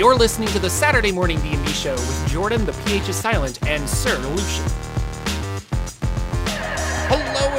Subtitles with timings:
[0.00, 3.86] You're listening to the Saturday Morning D&D Show with Jordan, the PH is silent, and
[3.86, 4.99] Sir Lucian.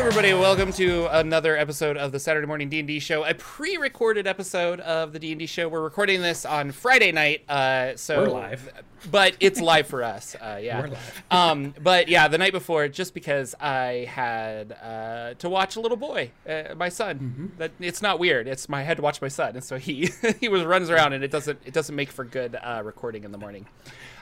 [0.02, 0.34] Everybody.
[0.34, 5.20] Welcome to another episode of the Saturday Morning D&D Show, a pre-recorded episode of the
[5.20, 5.70] D&D Show.
[5.70, 8.68] We're recording this on Friday night, uh, so We're live.
[9.12, 10.36] but it's live for us.
[10.36, 11.24] Uh, yeah, We're live.
[11.32, 15.98] um, but yeah, the night before, just because I had uh, to watch a little
[15.98, 17.20] boy, uh, my son.
[17.20, 17.46] Mm-hmm.
[17.60, 18.48] That it's not weird.
[18.48, 20.10] It's my I had to watch my son, and so he
[20.40, 23.32] he was runs around, and it doesn't it doesn't make for good uh, recording in
[23.32, 23.68] the morning.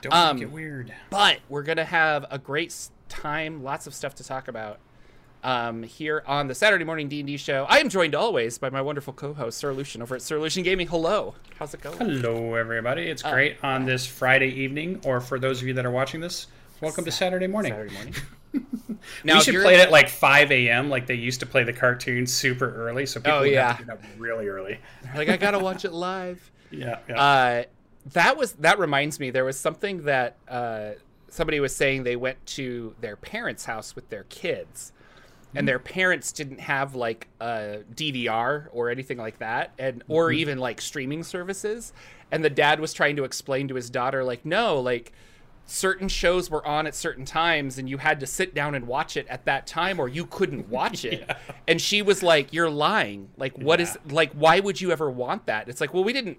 [0.02, 0.92] Don't Um, make it weird.
[1.08, 2.76] But we're gonna have a great
[3.08, 4.78] time, lots of stuff to talk about.
[5.42, 8.68] Um, here on the Saturday morning D and D show, I am joined always by
[8.68, 10.86] my wonderful co-host Sir Lucian over at Sir Lucian Gaming.
[10.86, 11.96] Hello, how's it going?
[11.96, 13.04] Hello, everybody.
[13.04, 16.20] It's Uh, great on this Friday evening, or for those of you that are watching
[16.20, 16.48] this,
[16.82, 17.72] welcome to Saturday morning.
[17.72, 18.14] Saturday morning.
[19.24, 20.90] we should play it at like 5 a.m.
[20.90, 23.68] like they used to play the cartoons super early, so people Oh, yeah.
[23.68, 24.78] have to get up really early.
[25.16, 26.50] like I gotta watch it live.
[26.72, 27.20] Yeah, yeah.
[27.20, 27.62] Uh,
[28.12, 29.30] that was that reminds me.
[29.30, 30.90] There was something that uh,
[31.28, 32.04] somebody was saying.
[32.04, 34.92] They went to their parents' house with their kids,
[35.54, 40.38] and their parents didn't have like a DVR or anything like that, and or mm-hmm.
[40.38, 41.92] even like streaming services.
[42.32, 45.12] And the dad was trying to explain to his daughter, like, no, like
[45.70, 49.16] certain shows were on at certain times and you had to sit down and watch
[49.16, 51.30] it at that time or you couldn't watch it.
[51.68, 53.30] And she was like you're lying.
[53.36, 55.68] Like what is like why would you ever want that?
[55.68, 56.38] It's like well we didn't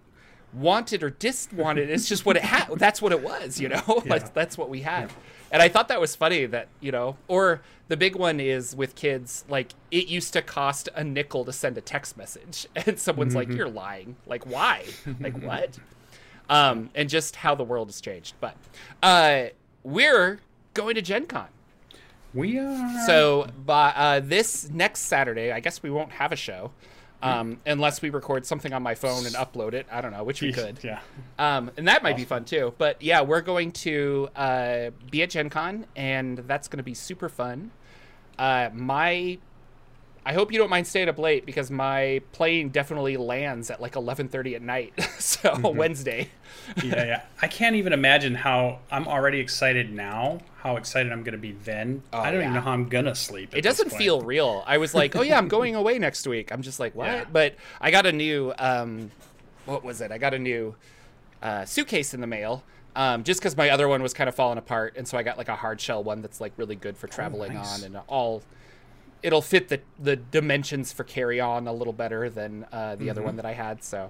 [0.53, 1.89] want it or dis want it.
[1.89, 4.03] It's just what it had that's what it was you know?
[4.05, 5.09] Like that's what we had
[5.51, 8.95] and i thought that was funny that you know or the big one is with
[8.95, 13.35] kids like it used to cost a nickel to send a text message and someone's
[13.35, 14.83] like you're lying like why
[15.19, 15.77] like what
[16.51, 18.35] um, and just how the world has changed.
[18.39, 18.55] But
[19.01, 19.45] uh,
[19.83, 20.39] we're
[20.73, 21.47] going to Gen Con.
[22.33, 23.05] we are.
[23.07, 26.71] So by uh, this next Saturday, I guess we won't have a show.
[27.23, 29.85] Um, unless we record something on my phone and upload it.
[29.91, 30.83] I don't know, which we could.
[30.83, 31.01] Yeah.
[31.37, 32.73] Um, and that might be fun too.
[32.77, 36.93] But yeah, we're going to uh, be at Gen Con, and that's going to be
[36.93, 37.71] super fun.
[38.39, 39.37] Uh, my,
[40.23, 43.93] I hope you don't mind staying up late because my plane definitely lands at like
[43.93, 44.93] 11:30 at night.
[45.19, 45.77] so Mm-hmm.
[45.77, 46.29] Wednesday.
[46.83, 47.21] yeah, yeah.
[47.41, 50.39] I can't even imagine how I'm already excited now.
[50.57, 52.03] How excited I'm going to be then.
[52.13, 52.47] I don't yeah.
[52.47, 53.55] even know how I'm going to sleep.
[53.55, 54.63] it doesn't feel real.
[54.67, 56.51] I was like, oh yeah, I'm going away next week.
[56.51, 57.07] I'm just like, what?
[57.07, 57.25] Yeah.
[57.31, 59.09] But I got a new, um,
[59.65, 60.11] what was it?
[60.11, 60.75] I got a new
[61.41, 62.63] uh, suitcase in the mail.
[62.95, 65.37] Um, just because my other one was kind of falling apart, and so I got
[65.37, 67.79] like a hard shell one that's like really good for traveling nice.
[67.79, 68.43] on, and all.
[69.23, 73.21] It'll fit the the dimensions for carry on a little better than uh, the other
[73.21, 74.09] one that I had, so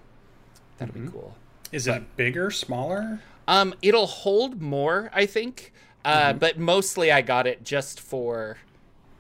[0.78, 1.36] that'll be cool.
[1.72, 3.20] Is it bigger, smaller?
[3.48, 5.74] Um, it'll hold more, I think.
[6.06, 8.58] Uh, But mostly, I got it just for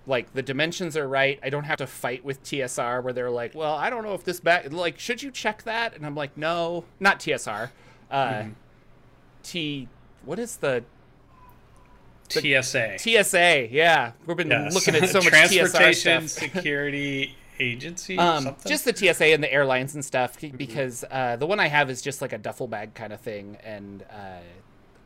[0.07, 1.39] like the dimensions are right.
[1.43, 4.23] I don't have to fight with TSR where they're like, "Well, I don't know if
[4.23, 7.69] this back like should you check that?" And I'm like, "No, not TSR.
[8.09, 8.43] Uh,
[9.43, 9.87] T.
[10.25, 10.83] What is the
[12.31, 12.97] TSA.
[12.99, 13.67] TSA?
[13.71, 14.73] Yeah, we've been Yes.
[14.73, 16.27] looking at so much Transportation.
[16.27, 18.17] Security Agency.
[18.17, 21.67] or Um, just the TSA and the airlines and stuff because uh, the one I
[21.67, 24.39] have is just like a duffel bag kind of thing, and uh,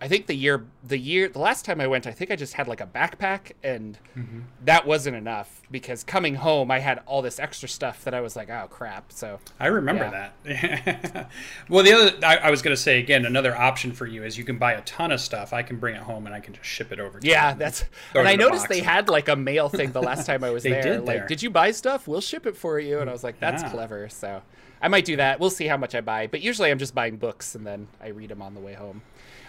[0.02, 2.54] I think the year the year the last time I went, I think I just
[2.54, 4.40] had like a backpack, and mm-hmm.
[4.66, 8.36] that wasn't enough because coming home I had all this extra stuff that I was
[8.36, 9.12] like, oh crap.
[9.12, 10.04] So I remember
[10.46, 10.82] Yeah.
[10.84, 11.30] that.
[11.70, 14.38] well, the other I, I was going to say again, another option for you is
[14.38, 15.54] you can buy a ton of stuff.
[15.54, 17.20] I can bring it home and I can just ship it over.
[17.20, 20.44] to yeah, that's and I noticed they had like a mail thing the last time
[20.44, 20.84] I was They there.
[20.84, 21.28] did like, there.
[21.28, 22.08] did you buy stuff?
[22.08, 23.00] We'll ship it for you.
[23.00, 23.70] And I was like, that's Yeah.
[23.72, 24.10] clever.
[24.10, 24.42] So
[24.82, 25.40] I might do that.
[25.40, 26.28] We'll see how much I buy.
[26.28, 29.02] But usually I'm just buying books and then I read them on the way home.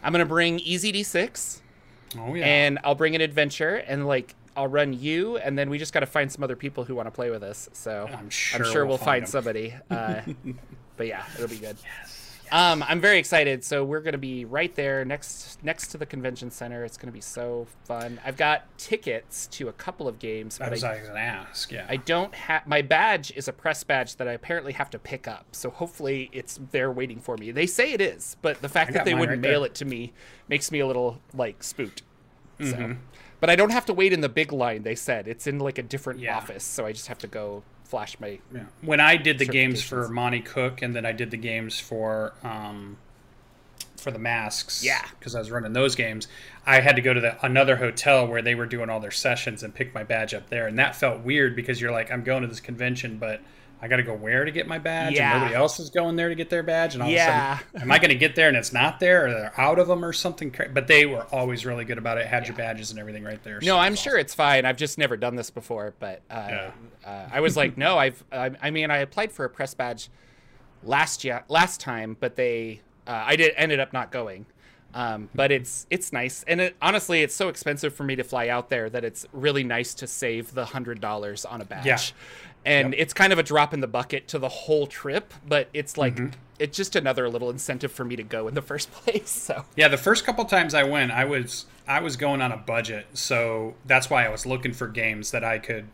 [0.03, 1.61] I'm gonna bring EZD6.
[2.19, 2.47] Oh yeah.
[2.47, 6.01] and I'll bring an adventure and like I'll run you, and then we just got
[6.01, 7.69] to find some other people who want to play with us.
[7.75, 9.75] So I'm sure we'll, we'll find, find somebody.
[9.91, 10.23] Uh,
[10.97, 11.77] but yeah, it'll be good.
[12.53, 13.65] Um, I'm very excited.
[13.65, 16.85] So we're gonna be right there next next to the convention center.
[16.85, 18.21] It's gonna be so fun.
[18.25, 21.15] I've got tickets to a couple of games, that but was I, I was going
[21.17, 21.73] to ask.
[21.73, 21.87] Yeah.
[21.89, 25.27] I don't have my badge is a press badge that I apparently have to pick
[25.27, 25.47] up.
[25.53, 27.51] So hopefully it's there waiting for me.
[27.51, 29.67] They say it is, but the fact that they wouldn't right mail there.
[29.69, 30.13] it to me
[30.49, 32.03] makes me a little like spooked.
[32.61, 32.71] Mm-hmm.
[32.93, 32.97] So,
[33.41, 34.83] but I don't have to wait in the big line.
[34.83, 36.37] They said it's in like a different Yeah.
[36.37, 38.39] office, so I just have to go flash my.
[38.55, 38.65] Yeah.
[38.83, 42.35] When I did the games for Monte Cook, and then I did the games for
[42.43, 42.99] um,
[43.97, 44.85] for the masks.
[44.85, 45.05] Yeah.
[45.19, 46.29] Because I was running those games,
[46.67, 49.63] I had to go to the, another hotel where they were doing all their sessions
[49.63, 52.43] and pick my badge up there, and that felt weird because you're like, I'm going
[52.43, 53.41] to this convention, but
[53.83, 55.33] I got to go where to get my badge, Yeah.
[55.33, 57.53] and nobody else is going there to get their badge, and all Yeah.
[57.55, 59.61] of a sudden, am I going to get there and it's not there, or they're
[59.61, 60.55] out of them, or something?
[60.73, 62.27] But they were always really good about it.
[62.27, 63.61] Had your badges and everything right there.
[63.61, 64.65] so No, I'm sure it's fine.
[64.65, 66.71] I've just never done this before, but uh, Yeah.
[67.05, 68.25] uh, I was like, no, I've.
[68.33, 70.09] I, I mean, I applied for a press badge
[70.83, 74.47] last year, last time, but they uh, I did ended up not going.
[74.95, 78.49] Um, but it's it's nice, and it, honestly, it's so expensive for me to fly
[78.49, 81.85] out there that it's really nice to save the hundred dollars on a badge.
[81.85, 81.99] Yeah.
[82.67, 85.97] And it's kind of a drop in the bucket to the whole trip, but it's
[85.97, 86.39] like mm-hmm.
[86.59, 89.31] it's just another little incentive for me to go in the first place.
[89.31, 92.57] So Yeah, the first couple times I went, I was I was going on a
[92.57, 95.87] budget, so that's why I was looking for games that I could,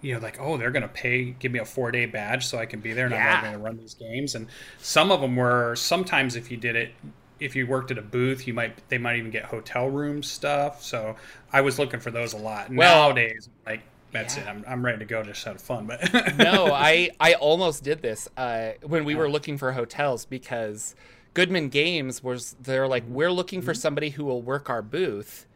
[0.00, 2.66] you know, like oh they're gonna pay, give me a four day badge so I
[2.66, 3.36] can be there and Yeah.
[3.36, 4.34] I'm going to run these games.
[4.34, 4.46] And
[4.78, 6.92] some of them were sometimes if you did it,
[7.40, 10.82] if you worked at a booth, you might they might even get hotel room stuff.
[10.84, 11.16] So
[11.52, 12.70] I was looking for those a lot.
[12.70, 13.82] Well- Nowadays, like
[14.12, 14.44] that's Yeah.
[14.44, 14.48] it.
[14.48, 15.86] I'm, I'm ready to go just have fun.
[15.86, 20.94] But no, I I almost did this uh, when we were looking for hotels because
[21.34, 25.46] Goodman Games was they're like we're looking for somebody who will work our booth.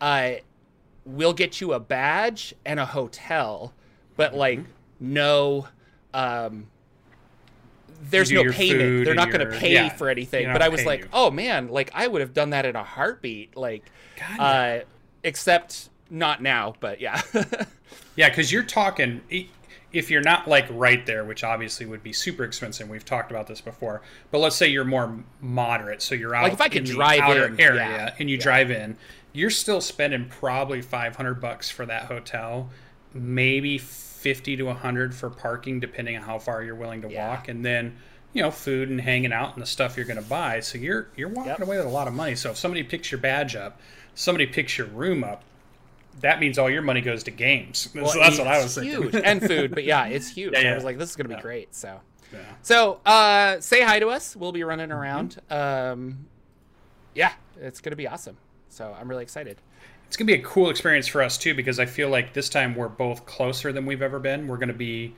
[0.00, 0.32] Uh,
[1.04, 3.72] we'll get you a badge and a hotel,
[4.16, 4.60] but like
[5.00, 5.68] no.
[6.14, 6.66] Um,
[8.10, 9.04] there's no payment.
[9.04, 10.52] They're not going to pay yeah, for anything.
[10.52, 11.08] But I was like, you.
[11.12, 13.56] oh man, like I would have done that in a heartbeat.
[13.56, 13.84] Like,
[14.38, 14.80] uh,
[15.22, 16.74] except not now.
[16.80, 17.20] But yeah.
[18.14, 19.22] Yeah, because you're talking
[19.92, 22.88] if you're not like right there, which obviously would be super expensive.
[22.88, 26.52] We've talked about this before, but let's say you're more moderate, so you're out Like,
[26.54, 28.96] if I could in the drive outer in, area yeah, and you drive in,
[29.32, 32.68] you're still spending probably 500 bucks for that hotel,
[33.14, 37.28] maybe 50 to 100 for parking, depending on how far you're willing to Yeah.
[37.28, 37.96] walk, and then
[38.34, 40.60] you know food and hanging out and the stuff you're going to buy.
[40.60, 41.60] So you're you're walking Yep.
[41.62, 42.34] away with a lot of money.
[42.34, 43.78] So if somebody picks your badge up,
[44.14, 45.44] somebody picks your room up
[46.20, 47.88] that means all your money goes to games.
[47.92, 49.24] so that's what I was It's thinking.
[49.24, 50.52] and food, but yeah, it's huge.
[50.54, 51.40] Yeah, I was like, this is gonna be Yeah.
[51.42, 51.74] great.
[51.74, 52.00] So,
[52.32, 52.38] Yeah.
[52.62, 54.36] so uh, say hi to us.
[54.36, 54.98] We'll be running Mm-hmm.
[54.98, 55.40] around.
[55.50, 56.26] Um,
[57.14, 58.36] yeah, it's gonna be awesome.
[58.68, 59.58] So I'm really excited.
[60.06, 62.74] It's gonna be a cool experience for us too because I feel like this time
[62.74, 64.46] we're both closer than we've ever been.
[64.46, 65.14] We're gonna be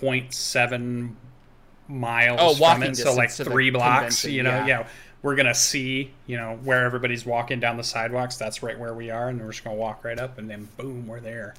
[0.00, 1.14] 0.7
[1.88, 4.22] miles Oh, from walking it, so like distance to the three blocks.
[4.22, 4.86] convention, You know, yeah.
[5.22, 8.36] We're gonna see, you know, where everybody's walking down the sidewalks.
[8.36, 11.06] That's right where we are, and we're just gonna walk right up, and then boom,
[11.06, 11.54] we're there.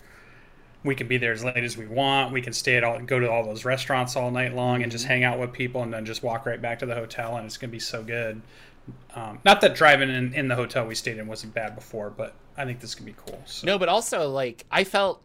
[0.83, 2.31] We can be there as late as we want.
[2.31, 5.03] We can stay at all, go to all those restaurants all night long, and just
[5.03, 5.11] Mm-hmm.
[5.13, 7.57] hang out with people, and then just walk right back to the hotel, and it's
[7.57, 8.41] gonna be so good.
[9.13, 12.33] Um, not that driving in, in the hotel we stayed in wasn't bad before, but
[12.57, 13.41] I think this is gonna be cool.
[13.45, 13.67] So.
[13.67, 15.21] No, but also like I felt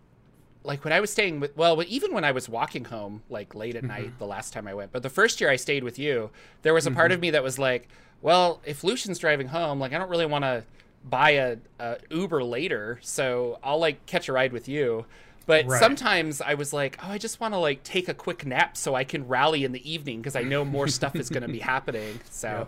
[0.65, 3.77] like when I was staying with well, even when I was walking home like late
[3.77, 3.89] at Mm-hmm.
[3.89, 6.31] night the last time I went, but the first year I stayed with you,
[6.63, 7.15] there was a part Mm-hmm.
[7.15, 7.89] of me that was like,
[8.25, 10.65] well, if Lucian's driving home, like I don't really want to
[11.05, 15.05] buy a, a Uber later, so I'll like catch a ride with you.
[15.45, 15.79] But Right.
[15.79, 18.95] sometimes I was like, oh, I just want to like take a quick nap so
[18.95, 21.61] I can rally in the evening because I know more stuff is going to be
[21.61, 22.19] happening.
[22.31, 22.67] So.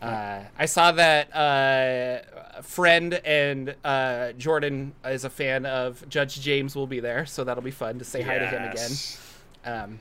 [0.00, 6.76] Uh, I saw that uh, friend and uh, Jordan is a fan of Judge James
[6.76, 8.90] will be there, so that'll be fun to say hi to him again
[9.66, 9.98] um,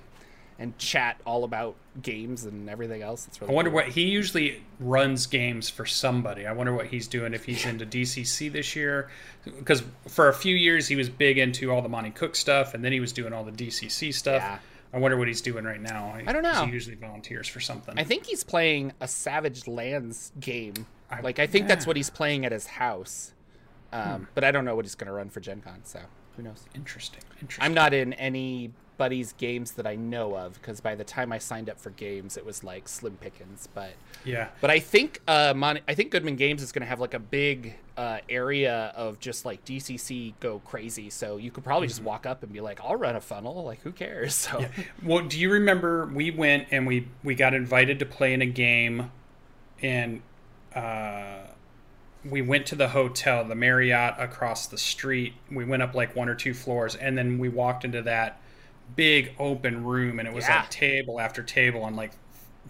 [0.57, 3.27] and chat all about games and everything else.
[3.27, 3.75] It's really I wonder cool.
[3.75, 6.45] what he usually runs games for somebody.
[6.47, 9.09] I wonder what he's doing if he's into DCC this year,
[9.43, 12.83] because for a few years he was big into all the Monte Cook stuff, and
[12.85, 14.41] then he was doing all the DCC stuff.
[14.41, 14.59] Yeah.
[14.93, 16.15] I wonder what he's doing right now.
[16.25, 16.65] I don't know.
[16.65, 17.99] He usually volunteers for something.
[17.99, 20.85] I think he's playing a Savage Lands game.
[21.11, 23.33] I- like I think that's what he's playing at his house.
[23.91, 25.99] Um, But I don't know what he's going to run for Gen Con, so
[26.37, 26.65] who knows?
[26.75, 27.21] interesting.
[27.41, 27.63] Interesting.
[27.65, 28.13] I'm not in
[28.95, 32.37] anybody's games that I know of because by the time I signed up for games,
[32.37, 33.67] it was like slim pickings.
[33.73, 33.91] But
[34.23, 34.49] Yeah.
[34.61, 37.19] But I think uh, Mon- I think Goodman Games is going to have like a
[37.19, 41.09] big uh, area of just like DCC go crazy.
[41.09, 43.81] So you could probably just walk up and be like, "I'll run a funnel." Like,
[43.81, 44.35] who cares?
[44.45, 44.63] So
[45.03, 48.45] Well, do you remember we went and we we got invited to play in a
[48.45, 49.11] game,
[49.81, 50.21] and
[50.73, 51.47] uh,
[52.23, 55.33] we went to the hotel, the Marriott across the street.
[55.51, 58.39] We went up like one or two floors, and then we walked into that
[58.95, 60.59] big open room, and it was Yeah.
[60.61, 62.11] like table after table on like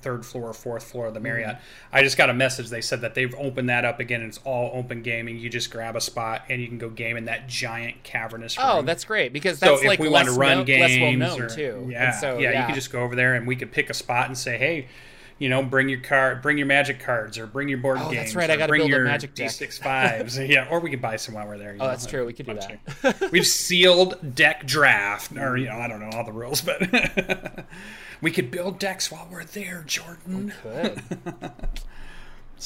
[0.02, 1.24] third floor or fourth floor of Mm-hmm.
[1.24, 1.58] the Marriott.
[1.92, 2.70] I just got a message.
[2.70, 4.22] They said that they've opened that up again.
[4.22, 5.38] And it's all open gaming.
[5.40, 8.68] You just grab a spot and you can go game in that giant cavernous room.
[8.70, 11.00] oh, that's great because So that's if like we want to run kno- games, less
[11.00, 11.88] well known or, too.
[11.90, 14.28] Yeah, so, yeah, you can just go over there and we could pick a spot
[14.28, 14.88] and say, hey,
[15.38, 18.16] you know, bring your card, bring your magic cards, or bring your board Oh, games.
[18.28, 19.50] that's right, I gotta bring build a your magic deck.
[19.50, 20.40] D6 fives.
[20.40, 21.72] yeah, or we could buy some while we're there.
[21.74, 22.26] Oh, know, that's true.
[22.26, 22.54] We could do
[23.02, 23.30] that.
[23.32, 27.66] We've sealed deck draft, or you know, I don't know all the rules, but
[28.22, 30.54] we could build decks while we're there, Jordan.
[30.64, 31.02] Good.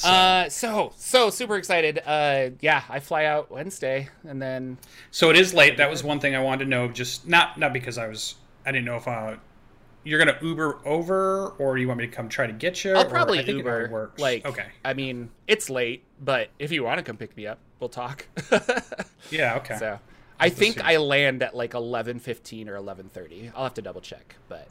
[0.04, 2.00] Uh, so so super excited.
[2.06, 4.78] Uh, yeah, I fly out Wednesday, and then
[5.10, 5.76] So it is late.
[5.78, 6.88] That was one thing I wanted to know.
[6.88, 9.34] Just not not because I was I didn't know if uh,
[10.04, 12.94] you're gonna Uber over or you want me to come try to get you.
[12.94, 13.88] I'll or probably Uber.
[13.90, 14.20] works.
[14.20, 17.58] Like, okay, I mean, it's late, but if you want to come pick me up,
[17.78, 18.26] we'll talk.
[19.30, 19.76] yeah, okay.
[19.78, 19.98] so
[20.38, 20.82] I think.
[20.82, 23.50] I land at like eleven fifteen or eleven thirty.
[23.54, 24.68] I'll have to double check, but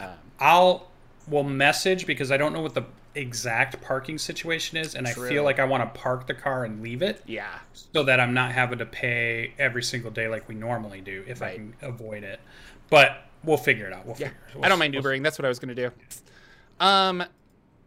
[0.00, 0.08] um,
[0.40, 0.88] I'll
[1.28, 2.84] will message because I don't know what the
[3.14, 5.26] exact parking situation is, and True.
[5.26, 7.58] I feel like I want to park the car and leave it Yeah.
[7.72, 11.42] so that I'm not having to pay every single day like we normally do if
[11.42, 12.40] I can avoid it.
[12.88, 14.04] But we'll figure it out.
[14.06, 14.28] We'll Yeah.
[14.28, 14.64] figure it.
[14.64, 15.92] I don't mind we'll- That's what I was going to do.
[16.80, 17.24] Um,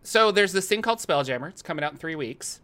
[0.04, 1.50] so there's this thing called Spelljammer.
[1.50, 2.60] It's coming out in three weeks.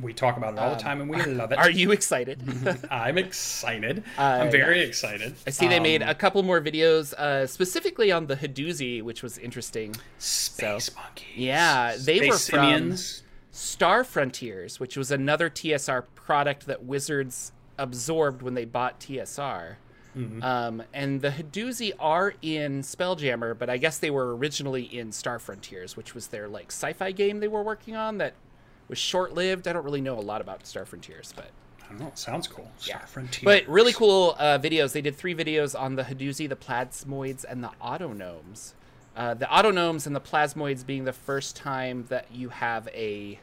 [0.00, 1.58] We talk about it all the time and we love it.
[1.58, 2.42] Um, Are you excited?
[2.90, 4.02] I'm excited.
[4.18, 5.34] Uh, I'm very excited.
[5.46, 9.22] I see they made Um, a couple more videos uh, specifically on the Hadozi, which
[9.22, 9.94] was interesting.
[10.18, 11.26] Space Monkeys.
[11.36, 13.22] Yeah, they were from- Simians.
[13.52, 19.76] Star Frontiers, which was another TSR product that Wizards absorbed when they bought TSR.
[20.42, 25.38] Um, and the Hadozi are in Spelljammer, but I guess they were originally in Star
[25.38, 28.34] Frontiers, which was their like sci-fi game they were working on that
[28.88, 29.66] was short-lived.
[29.66, 31.50] I don't really know a lot about Star Frontiers, but
[31.84, 32.08] I don't know.
[32.08, 32.70] It sounds cool.
[32.78, 33.44] Star Frontiers.
[33.44, 34.92] but really cool uh, videos.
[34.92, 38.74] They did three videos on the Hadozi, the Plasmoids, and the Autognomes.
[39.16, 43.38] Uh, the Autognomes and the Plasmoids being the first time that you have a.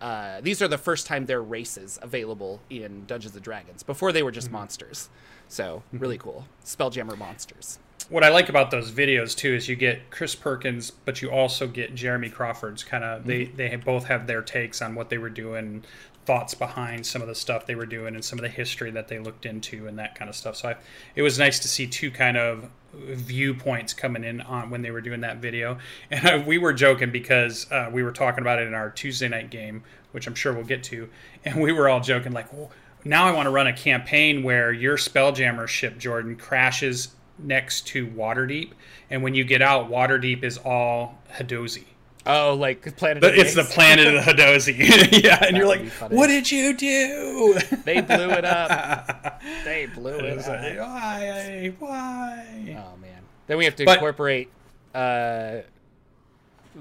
[0.00, 3.82] Uh, these are the first time they're races available in Dungeons and Dragons.
[3.82, 5.08] Before they were just monsters.
[5.48, 6.46] So, really cool.
[6.64, 7.78] Spelljammer monsters.
[8.08, 11.66] what I like about those videos too is you get Chris Perkins, but you also
[11.66, 13.56] get Jeremy Crawford's kind of they Mm-hmm.
[13.56, 15.84] they both have their takes on what they were doing,
[16.26, 19.08] thoughts behind some of the stuff they were doing, and some of the history that
[19.08, 20.56] they looked into and that kind of stuff.
[20.56, 20.76] So I,
[21.14, 25.00] it was nice to see two kind of viewpoints coming in on when they were
[25.00, 25.78] doing that video.
[26.10, 29.28] And uh, we were joking because uh, we were talking about it in our Tuesday
[29.28, 29.82] night game,
[30.12, 31.08] which I'm sure we'll get to,
[31.44, 32.70] and we were all joking like, well,
[33.04, 37.08] now I want to run a campaign where your Spelljammer ship, Jordan, crashes
[37.38, 38.70] next to Waterdeep,
[39.10, 41.84] and when you get out, Waterdeep is all Hadozi.
[42.26, 45.22] Oh, like Planet But of the it's the planet of the Hadozi.
[45.24, 47.58] yeah, and you're like, what did you do?
[47.84, 49.42] They blew it up.
[49.64, 50.88] They blew it It's like, up.
[50.88, 51.74] why?
[51.78, 52.46] Why?
[52.78, 53.20] Oh man.
[53.46, 54.48] Then we have to But- incorporate
[54.94, 55.56] uh,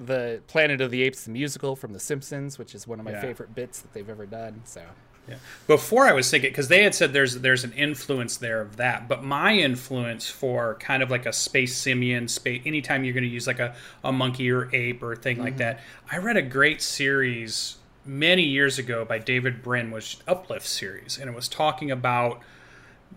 [0.05, 3.11] the Planet of the Apes the musical from The Simpsons, which is one of my
[3.11, 3.21] Yeah.
[3.21, 4.61] favorite bits that they've ever done.
[4.63, 4.81] So
[5.27, 5.35] Yeah.
[5.67, 9.07] Before I was thinking, because they had said there's there's an influence there of that,
[9.07, 13.29] but my influence for kind of like a space simian, space anytime you're going to
[13.29, 15.59] use like a, a monkey or ape or thing like mm-hmm.
[15.59, 15.79] that,
[16.11, 21.29] I read a great series many years ago by David Brin, was Uplift series, and
[21.29, 22.41] it was talking about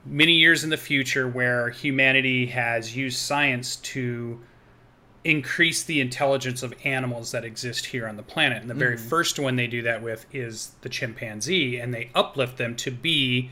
[0.05, 4.41] many years in the future where humanity has used science to
[5.27, 8.61] increase the intelligence of animals that exist here on the planet.
[8.61, 9.01] And the very mm.
[9.01, 13.51] first one they do that with is the chimpanzee, and they uplift them to be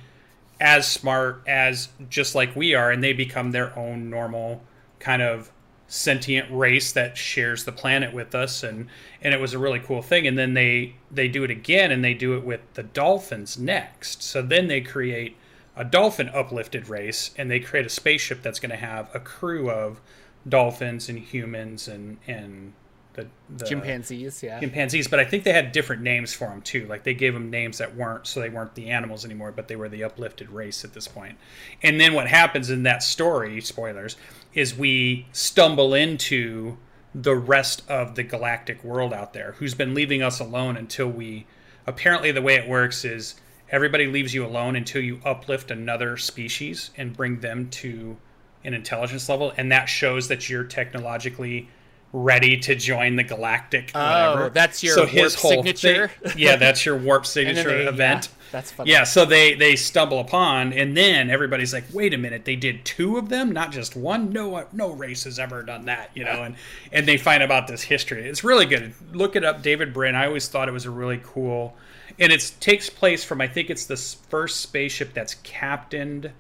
[0.60, 4.62] as smart as just like we are, and they become their own normal
[5.00, 5.50] kind of
[5.88, 8.62] sentient race that shares the planet with us.
[8.62, 8.88] And
[9.20, 10.26] and it was a really cool thing.
[10.26, 14.22] And then they they do it again and they do it with the dolphins next.
[14.22, 15.36] So then they create
[15.76, 19.68] a dolphin uplifted race and they create a spaceship that's going to have a crew
[19.68, 20.00] of
[20.48, 22.72] dolphins and humans and and
[23.14, 24.58] the, the chimpanzees, yeah.
[24.58, 26.86] chimpanzees, but I think they had different names for them too.
[26.86, 29.76] Like they gave them names that weren't so they weren't the animals anymore, but they
[29.76, 31.38] were the uplifted race at this point.
[31.82, 34.16] And then what happens in that story, spoilers,
[34.52, 36.76] is we stumble into
[37.14, 41.46] the rest of the galactic world out there who's been leaving us alone until we
[41.86, 43.36] apparently the way it works is
[43.70, 48.16] everybody leaves you alone until you uplift another species and bring them to
[48.64, 51.68] an intelligence level and that shows that you're technologically
[52.14, 54.44] ready to join the galactic oh, whatever.
[54.44, 56.09] Oh, that's your so warp signature?
[56.09, 58.28] thing- yeah, that's your warp signature they- event.
[58.30, 58.90] Yeah, that's funny.
[58.92, 62.85] Yeah, so they they stumble upon, and then everybody's like, "Wait a minute, they did
[62.85, 64.30] two of them, not just one.
[64.30, 66.54] No, uh, no race has ever done that, you know." And
[66.92, 68.28] and they find about this history.
[68.28, 68.94] It's really good.
[69.12, 70.14] Look it up, David Brin.
[70.14, 71.75] I always thought it was a really cool,
[72.21, 76.30] and it takes place from I think it's the first spaceship that's captained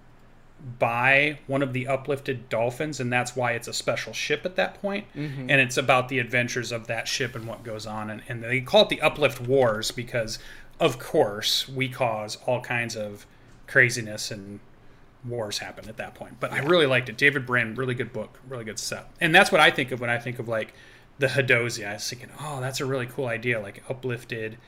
[0.78, 4.80] by one of the uplifted dolphins, and that's why it's a special ship at that
[4.80, 5.06] point.
[5.14, 5.50] Mm-hmm.
[5.50, 8.10] And it's about the adventures of that ship and what goes on.
[8.10, 10.38] And, and they call it the Uplift Wars because,
[10.80, 13.26] of course, we cause all kinds of
[13.66, 14.60] craziness and
[15.24, 16.38] wars happen at that point.
[16.40, 17.16] But I really liked it.
[17.16, 19.10] David Brin, really good book, really good set.
[19.20, 20.74] And that's what I think of when I think of like
[21.18, 21.86] the Hadozi.
[21.86, 24.58] I was thinking, oh, that's a really cool idea, like uplifted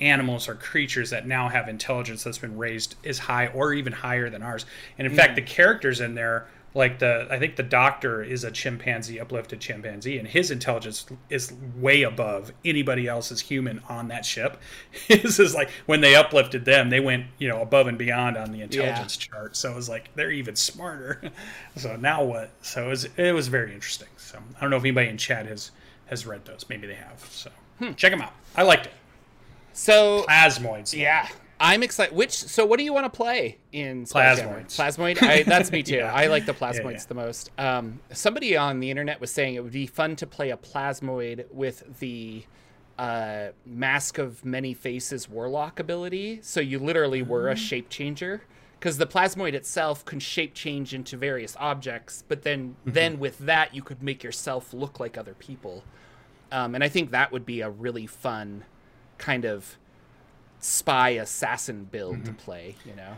[0.00, 4.30] animals or creatures that now have intelligence that's been raised as high or even higher
[4.30, 4.64] than ours.
[4.96, 5.18] And in hmm.
[5.18, 9.60] fact, the characters in there, like the I think the doctor is a chimpanzee, uplifted
[9.60, 14.60] chimpanzee, and his intelligence is way above anybody else's human on that ship.
[15.08, 18.52] His is like when they uplifted them, they went you know above and beyond on
[18.52, 19.56] the intelligence chart.
[19.56, 21.22] So it was like they're even smarter.
[21.76, 22.50] so now what?
[22.62, 24.08] So it was it was very interesting.
[24.16, 25.70] So I don't know if anybody in chat has
[26.06, 26.66] has read those.
[26.68, 27.26] Maybe they have.
[27.30, 27.92] So hmm.
[27.94, 28.34] check them out.
[28.54, 28.92] I liked it.
[29.72, 30.96] So Plasmoids.
[30.96, 31.28] yeah,
[31.60, 32.14] I'm excited.
[32.14, 34.66] Which so what do you want to play in Spelljammer?
[34.66, 34.76] Plasmoids.
[34.76, 35.22] Plasmoid.
[35.22, 35.96] I, that's me too.
[35.96, 36.12] Yeah.
[36.12, 37.04] I like the plasmoids yeah.
[37.08, 37.50] the most.
[37.58, 41.46] Um, somebody on the internet was saying it would be fun to play a plasmoid
[41.52, 42.44] with the
[42.98, 46.40] uh, Mask of Many Faces Warlock ability.
[46.42, 48.42] So you literally were a shape changer
[48.78, 53.74] because the plasmoid itself can shape change into various objects, but then then with that
[53.74, 55.82] you could make yourself look like other people.
[56.50, 58.64] Um, and I think that would be a really fun
[59.18, 59.76] kind of
[60.60, 62.76] spy assassin build to play.
[62.84, 63.16] You know.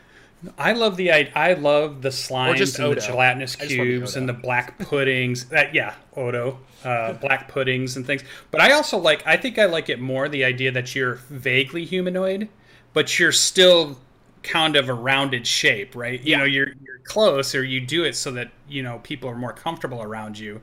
[0.56, 3.96] I love the I, I love the slimes and the gelatinous I just wanna be
[3.96, 5.46] cubes and the black puddings.
[5.46, 8.24] That yeah, Odo, uh, black puddings and things.
[8.50, 9.26] But I also like.
[9.26, 12.48] I think I like it more the idea that you're vaguely humanoid,
[12.94, 13.98] but you're still
[14.42, 16.20] kind of a rounded shape, right?
[16.22, 19.36] You know, you're you're close, or you do it so that you know people are
[19.36, 20.60] more comfortable around you.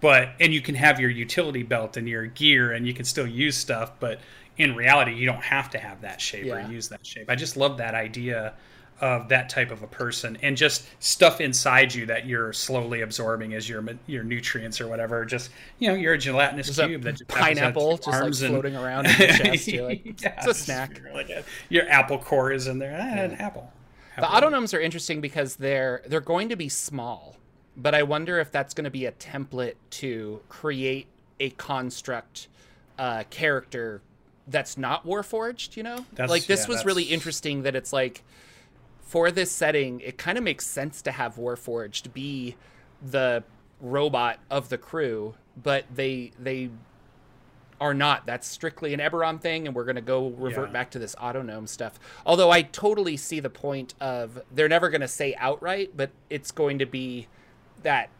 [0.00, 3.26] But and you can have your utility belt and your gear, and you can still
[3.26, 3.92] use stuff.
[4.00, 4.18] But
[4.58, 6.66] in reality, you don't have to have that shape Yeah.
[6.68, 7.26] or use that shape.
[7.28, 8.54] I just love that idea
[9.00, 13.54] of that type of a person and just stuff inside you that you're slowly absorbing
[13.54, 15.24] as your your nutrients or whatever.
[15.24, 18.16] Just you know, you're a gelatinous There's a cube that to have pineapple just like
[18.22, 19.68] arms and- floating around in your chest.
[19.68, 21.00] You're like, it's, Yeah, it's a snack.
[21.14, 22.94] like a- your apple core is in there.
[23.00, 23.72] Ah, an apple.
[24.16, 27.36] The autognomes are interesting because they're they're going to be small,
[27.78, 31.06] but I wonder if that's going to be a template to create
[31.38, 32.48] a construct
[32.98, 34.02] uh, character
[34.50, 35.76] that's not Warforged.
[35.76, 38.22] You know, That's- like this yeah, was really interesting that it's like
[39.00, 42.56] for this setting, it kind of makes sense to have Warforged be
[43.02, 43.42] the
[43.80, 46.70] robot of the crew, but they they
[47.80, 48.26] are not.
[48.26, 50.72] That's strictly an Eberron thing, and we're going to go revert Yeah.
[50.74, 51.98] back to this autognome stuff.
[52.26, 56.50] Although I totally see the point of they're never going to say outright, but it's
[56.50, 57.26] going to be
[57.82, 58.10] that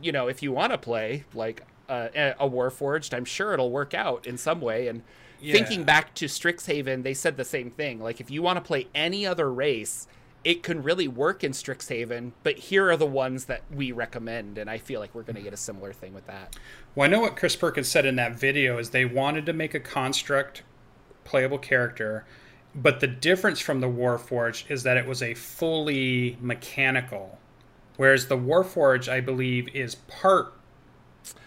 [0.00, 3.70] you know if you want to play like uh, a, a Warforged, I'm sure it'll
[3.72, 4.86] work out in some way.
[4.86, 5.02] And
[5.40, 8.00] thinking back to Strixhaven, they said the same thing.
[8.00, 10.06] Like if you want to play any other race.
[10.44, 14.70] It can really work in Strixhaven, but here are the ones that we recommend, and
[14.70, 16.56] I feel like we're going to get a similar thing with that.
[16.94, 19.74] Well, I know what Chris Perkins said in that video is they wanted to make
[19.74, 20.62] a construct
[21.24, 22.24] playable character,
[22.72, 27.36] but the difference from the Warforged is that it was a fully mechanical,
[27.96, 30.54] whereas the Warforged, I believe, is part.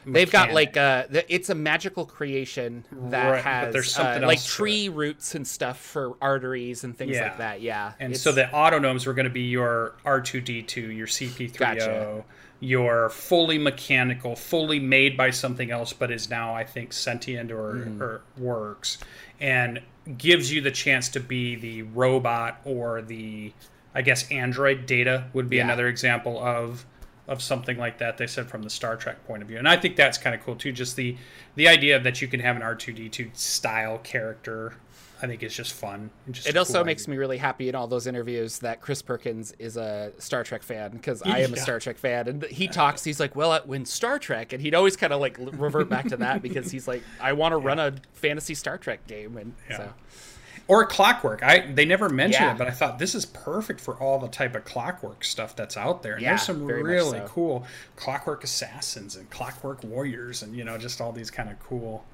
[0.06, 5.36] They've got like uh, it's a magical creation that Right, has uh, like tree roots
[5.36, 7.24] and stuff for arteries and things Yeah.
[7.24, 7.62] like that.
[7.62, 7.94] Yeah.
[8.00, 12.24] And It's- so the autognomes were going to be your R2D2, your CP30, Gotcha.
[12.60, 17.74] your fully mechanical, fully made by something else, but is now, I think, sentient or,
[17.76, 18.02] Mm-hmm.
[18.02, 18.98] or works,
[19.40, 19.82] and
[20.18, 23.54] gives you the chance to be the robot or the,
[23.94, 24.86] I guess, android.
[24.86, 25.66] Data would be Yeah.
[25.66, 26.86] another example of
[27.28, 28.18] of something like that.
[28.18, 30.42] They said from the Star Trek point of view, and I think that's kind of
[30.42, 30.72] cool too.
[30.72, 31.16] Just the
[31.56, 34.74] the idea that you can have an R2D2 style character.
[35.24, 36.10] I think is just fun.
[36.32, 37.12] Just it also cool makes idea.
[37.12, 40.94] me really happy in all those interviews that Chris Perkins is a Star Trek fan
[40.94, 43.04] because I am a Star Trek fan, and he talks.
[43.04, 46.08] He's like, "Well, uh, when Star Trek," and he'd always kind of like revert back
[46.08, 49.54] to that because he's like, "I want to run a fantasy Star Trek game," and
[49.70, 49.78] Yeah.
[49.78, 49.94] so
[50.68, 51.44] or clockwork.
[51.44, 52.52] I they never mentioned Yeah.
[52.54, 55.76] it, but I thought this is perfect for all the type of clockwork stuff that's
[55.78, 56.14] out there.
[56.14, 57.26] And Yeah, there's some really so.
[57.28, 62.06] cool clockwork assassins and clockwork warriors, and you know just all these kind of cool,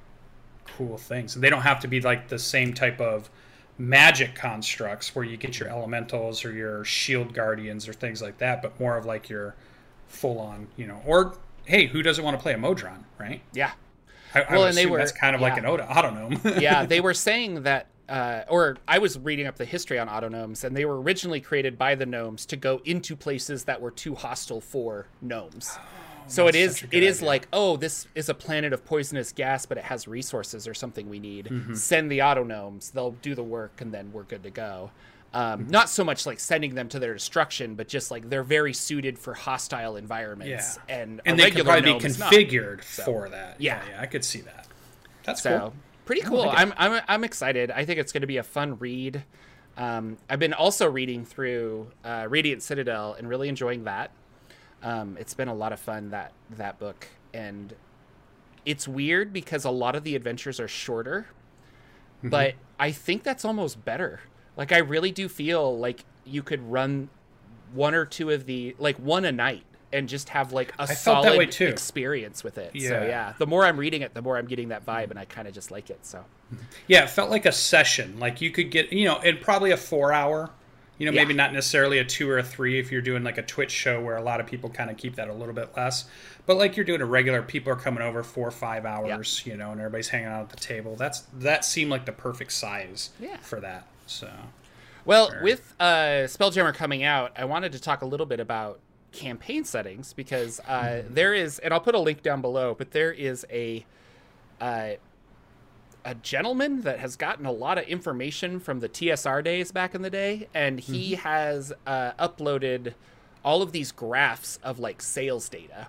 [0.76, 1.34] cool things.
[1.34, 3.30] And they don't have to be like the same type of
[3.80, 8.60] magic constructs where you get your elementals or your shield guardians or things like that,
[8.60, 9.54] but more of like your
[10.08, 11.34] full on, you know, or
[11.64, 13.40] hey, who doesn't want to play a Modron, right?
[13.52, 13.70] yeah.
[14.34, 15.60] I, I Well, would and they were- that's kind of like yeah.
[15.60, 16.60] an auto, autognome.
[16.60, 20.64] yeah, they were saying that, uh, or I was reading up the history on autognomes,
[20.64, 24.14] and they were originally created by the gnomes to go into places that were too
[24.14, 25.76] hostile for gnomes.
[26.26, 28.72] so it Oh, is such a good it is like, oh, this is a planet
[28.72, 31.46] of poisonous gas, but it has resources or something we need.
[31.46, 31.74] Mm-hmm.
[31.74, 34.90] Send the autognomes; they'll do the work, and then we're good to go.
[35.34, 35.70] Um, Mm-hmm.
[35.70, 39.18] Not so much like sending them to their destruction, but just like they're very suited
[39.18, 40.96] for hostile environments, Yeah.
[41.02, 42.32] and, and they could probably be is not.
[42.32, 43.60] configured for that.
[43.60, 43.82] Yeah.
[43.90, 44.66] yeah, I could see that.
[45.24, 45.74] That's So cool.
[46.08, 46.46] Pretty cool.
[46.46, 46.58] like.
[46.58, 47.70] I'm, I'm I'm excited.
[47.70, 49.22] I think it's going to be a fun read.
[49.76, 54.10] Um, I've been also reading through uh, Radiant Citadel and really enjoying that.
[54.82, 57.74] Um, it's been a lot of fun that that book, and
[58.66, 61.28] it's weird because a lot of the adventures are shorter,
[62.18, 62.30] Mm-hmm.
[62.30, 64.20] but I think that's almost better.
[64.56, 67.10] Like I really do feel like you could run
[67.72, 70.86] one or two of the like one a night and just have like a I
[70.86, 72.72] felt that solid experience with it.
[72.72, 73.04] So Yeah.
[73.06, 75.48] yeah, the more I'm reading it, the more I'm getting that vibe, and I kind
[75.48, 76.04] of just like it.
[76.04, 76.24] So.
[76.86, 78.18] Yeah, it felt like a session.
[78.18, 80.50] Like you could get, you know, and probably a four hour.
[80.98, 81.20] You know, Yeah.
[81.22, 84.00] maybe not necessarily a two or a three if you're doing like a Twitch show
[84.02, 86.06] where a lot of people kind of keep that a little bit less.
[86.44, 89.56] But like you're doing a regular, people are coming over four or five hours, you
[89.56, 90.96] know, and everybody's hanging out at the table.
[90.96, 93.36] That's that seemed like the perfect size Yeah.
[93.42, 93.86] for that.
[94.06, 94.28] So
[95.04, 95.42] Well, Sure.
[95.42, 98.80] with uh, Spelljammer coming out, I wanted to talk a little bit about
[99.12, 103.12] campaign settings because uh, there is, and I'll put a link down below, but there
[103.12, 103.84] is a
[104.60, 104.90] uh,
[106.04, 110.02] a gentleman that has gotten a lot of information from the TSR days back in
[110.02, 111.22] the day, and he Mm-hmm.
[111.22, 112.94] has uh, uploaded
[113.44, 115.88] all of these graphs of like sales data.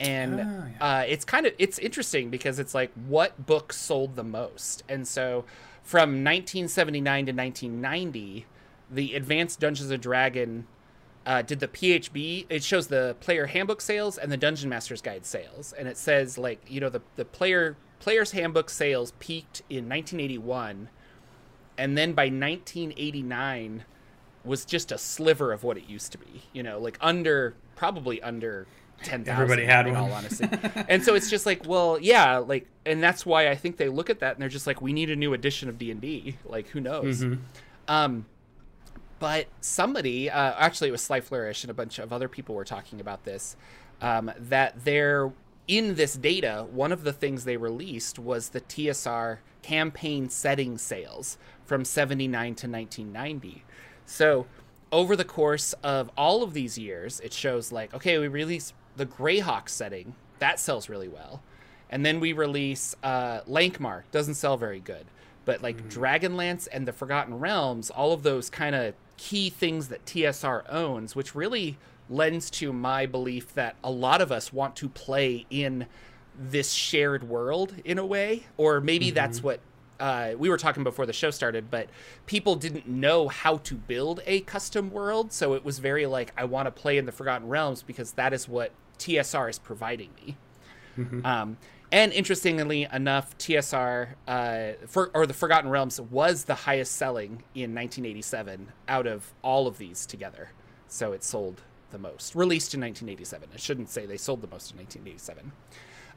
[0.00, 4.24] And Oh, uh, it's kind of it's interesting because it's like what books sold the
[4.24, 5.44] most, and so
[5.82, 8.46] from 1979 to 1990,
[8.90, 10.66] the Advanced Dungeons and Dragon
[11.26, 12.46] uh, did the PHB.
[12.48, 16.38] It shows the player handbook sales and the Dungeon Master's Guide sales, and it says
[16.38, 20.88] like you know the the player player's handbook sales peaked in 1981,
[21.78, 23.84] and then by 1989
[24.44, 26.42] was just a sliver of what it used to be.
[26.52, 28.66] You know, like under probably under.
[29.04, 30.04] 10,000 Everybody had in one.
[30.04, 30.48] all honesty.
[30.88, 34.10] and so it's just like, well, yeah, like and that's why I think they look
[34.10, 36.36] at that and they're just like we need a new edition of D&D.
[36.44, 37.24] Like who knows.
[37.88, 38.26] Um
[39.22, 42.64] but somebody, uh, actually, it was Sly Flourish and a bunch of other people were
[42.64, 43.54] talking about this.
[44.00, 45.30] Um, that they're
[45.68, 51.38] in this data, one of the things they released was the TSR campaign setting sales
[51.64, 53.64] from 79 to 1990.
[54.06, 54.46] So,
[54.90, 59.06] over the course of all of these years, it shows like, okay, we release the
[59.06, 61.44] Greyhawk setting, that sells really well.
[61.88, 65.06] And then we release uh, Lankhmar, doesn't sell very good.
[65.44, 70.04] But like Dragonlance and the Forgotten Realms, all of those kind of key things that
[70.04, 71.78] TSR owns, which really
[72.10, 75.86] lends to my belief that a lot of us want to play in
[76.36, 79.60] this shared world in a way, or maybe that's what
[80.00, 81.88] uh, we were talking before the show started, but
[82.26, 86.44] people didn't know how to build a custom world, so it was very like I
[86.44, 90.36] want to play in the Forgotten Realms because that is what TSR is providing me.
[91.24, 91.56] Um,
[91.92, 97.74] and interestingly enough, TSR uh, for or the Forgotten Realms was the highest selling in
[97.74, 100.48] 1987 out of all of these together.
[100.88, 102.34] So it sold the most.
[102.34, 103.50] Released in 1987.
[103.52, 105.52] I shouldn't say they sold the most in 1987.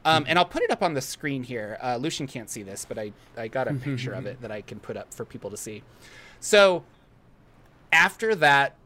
[0.06, 1.78] Um, and I'll put it up on the screen here.
[1.82, 4.62] Uh, Lucian can't see this, but I, I got a picture of it that I
[4.62, 5.82] can put up for people to see.
[6.40, 6.84] So
[7.92, 8.76] after that,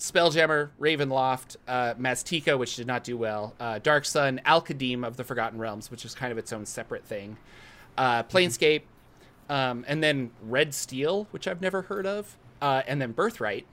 [0.00, 5.24] Spelljammer, Ravenloft, uh, Maztica, which did not do well, uh, Dark Sun, Al-Qadim of the
[5.24, 7.36] Forgotten Realms, which is kind of its own separate thing,
[7.98, 8.82] uh, Planescape,
[9.50, 13.66] um, and then Red Steel, which I've never heard of, uh, and then Birthright.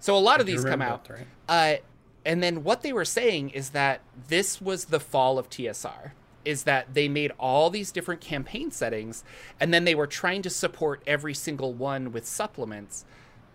[0.00, 1.08] So a lot of these come out.
[1.48, 1.76] Uh,
[2.24, 6.12] and then what they were saying is that this was the fall of TSR.
[6.44, 9.22] Is that they made all these different campaign settings,
[9.60, 13.04] and then they were trying to support every single one with supplements.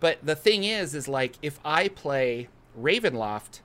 [0.04, 3.60] But the thing is, is like if I play Ravenloft,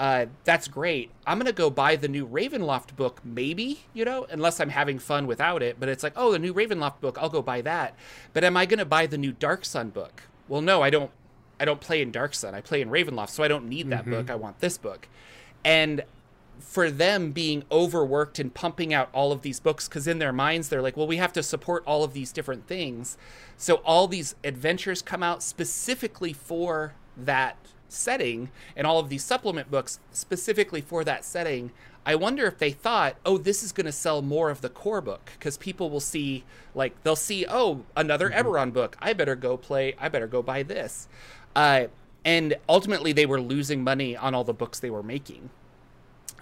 [0.00, 1.12] uh, that's great.
[1.24, 5.28] I'm gonna go buy the new Ravenloft book, maybe you know, unless I'm having fun
[5.28, 5.78] without it.
[5.78, 7.94] But it's like, oh, the new Ravenloft book, I'll go buy that.
[8.32, 10.24] But am I gonna buy the new Dark Sun book?
[10.48, 11.12] Well, no, I don't.
[11.60, 12.52] I don't play in Dark Sun.
[12.52, 14.28] I play in Ravenloft, so I don't need that book.
[14.28, 15.06] I want this book.
[15.64, 16.02] And
[16.58, 20.68] for them being overworked and pumping out all of these books because in their minds
[20.68, 23.16] they're like well we have to support all of these different things.
[23.56, 27.56] So all these adventures come out specifically for that
[27.88, 31.72] setting and all of these supplement books specifically for that setting.
[32.04, 35.00] I wonder if they thought oh this is going to sell more of the core
[35.00, 38.96] book because people will see like they'll see oh another eberron book.
[39.00, 41.08] I better go play i better go buy this.
[41.54, 41.86] Uh,
[42.24, 45.48] and ultimately they were losing money on all the books they were making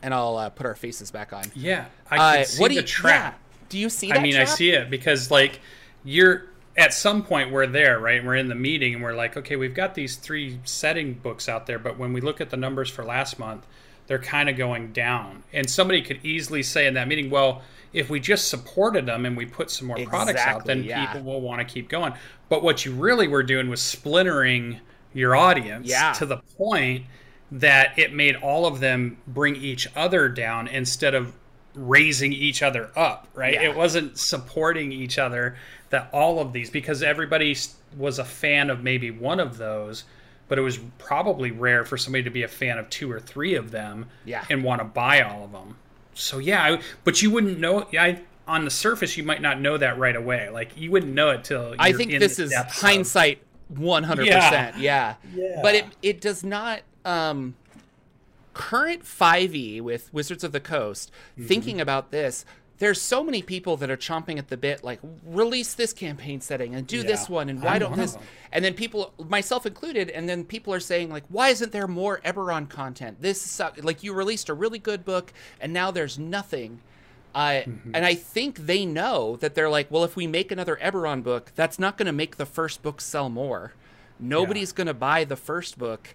[0.04, 1.44] and I'll uh, put our faces back on.
[1.54, 2.86] Yeah, I can Uh, see what do the you?
[2.86, 3.32] trap.
[3.34, 3.66] Yeah.
[3.70, 5.60] Do you see I mean, I see it because like
[6.04, 6.44] you're
[6.76, 8.24] at some point we're there, right?
[8.24, 11.66] We're in the meeting and we're like, okay, we've got these three setting books out
[11.66, 13.66] there, but when we look at the numbers for last month,
[14.06, 15.42] they're kind of going down.
[15.52, 17.62] And somebody could easily say in that meeting, well,
[17.92, 21.06] if we just supported them and we put some more products out, then yeah.
[21.06, 22.12] people will want to keep going.
[22.48, 24.80] But what you really were doing was splintering
[25.14, 26.12] your audience Yeah.
[26.14, 27.06] to the point
[27.54, 31.32] that it made all of them bring each other down instead of
[31.74, 33.54] raising each other up, right?
[33.54, 33.62] Yeah.
[33.62, 35.56] It wasn't supporting each other
[35.90, 37.56] that all of these because everybody
[37.96, 40.04] was a fan of maybe one of those,
[40.48, 43.54] but it was probably rare for somebody to be a fan of two or three
[43.54, 44.44] of them Yeah.
[44.50, 45.76] and want to buy all of them.
[46.14, 49.98] So yeah, but you wouldn't know I on the surface you might not know that
[49.98, 50.48] right away.
[50.50, 53.38] Like you wouldn't know it till I think in this is of- hindsight
[53.72, 54.26] 100%.
[54.26, 54.74] Yeah.
[54.78, 55.14] Yeah.
[55.34, 55.60] Yeah.
[55.62, 57.54] But it it does not um
[58.52, 61.46] current 5e with Wizards of the Coast Mm-hmm.
[61.48, 62.44] thinking about this
[62.78, 66.74] there's so many people that are chomping at the bit like release this campaign setting
[66.74, 68.16] and do this one and why I'm don't this
[68.52, 72.20] and then people myself included and then people are saying like why isn't there more
[72.24, 76.80] Eberron content this suck like you released a really good book and now there's nothing
[77.34, 77.90] uh, Mm-hmm.
[77.96, 81.50] and I think they know that they're like, well, if we make another Eberron book,
[81.56, 83.72] that's not going to make the first book sell more.
[84.20, 86.14] Nobody's going to buy the first book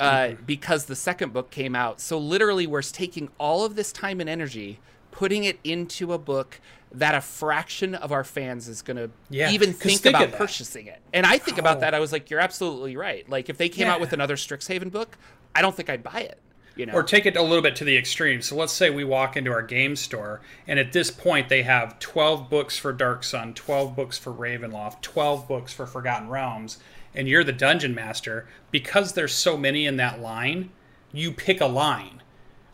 [0.00, 2.00] uh, because the second book came out.
[2.00, 4.78] So literally, we're taking all of this time and energy,
[5.10, 6.60] putting it into a book
[6.92, 10.86] that a fraction of our fans is going to Yeah, even think, think about purchasing
[10.86, 11.00] it.
[11.12, 11.80] And I think about Oh.
[11.80, 11.94] that.
[11.94, 13.28] I was like, you're absolutely right.
[13.28, 15.18] Like, if they came out with another Strixhaven book,
[15.54, 16.38] I don't think I'd buy it.
[16.76, 18.42] You know, Or take it a little bit to the extreme.
[18.42, 21.98] So let's say we walk into our game store, and at this point they have
[21.98, 26.78] 12 books for Dark Sun, 12 books for Ravenloft, 12 books for Forgotten Realms,
[27.14, 28.46] and you're the dungeon master.
[28.70, 30.70] Because there's so many in that line,
[31.12, 32.22] you pick a line.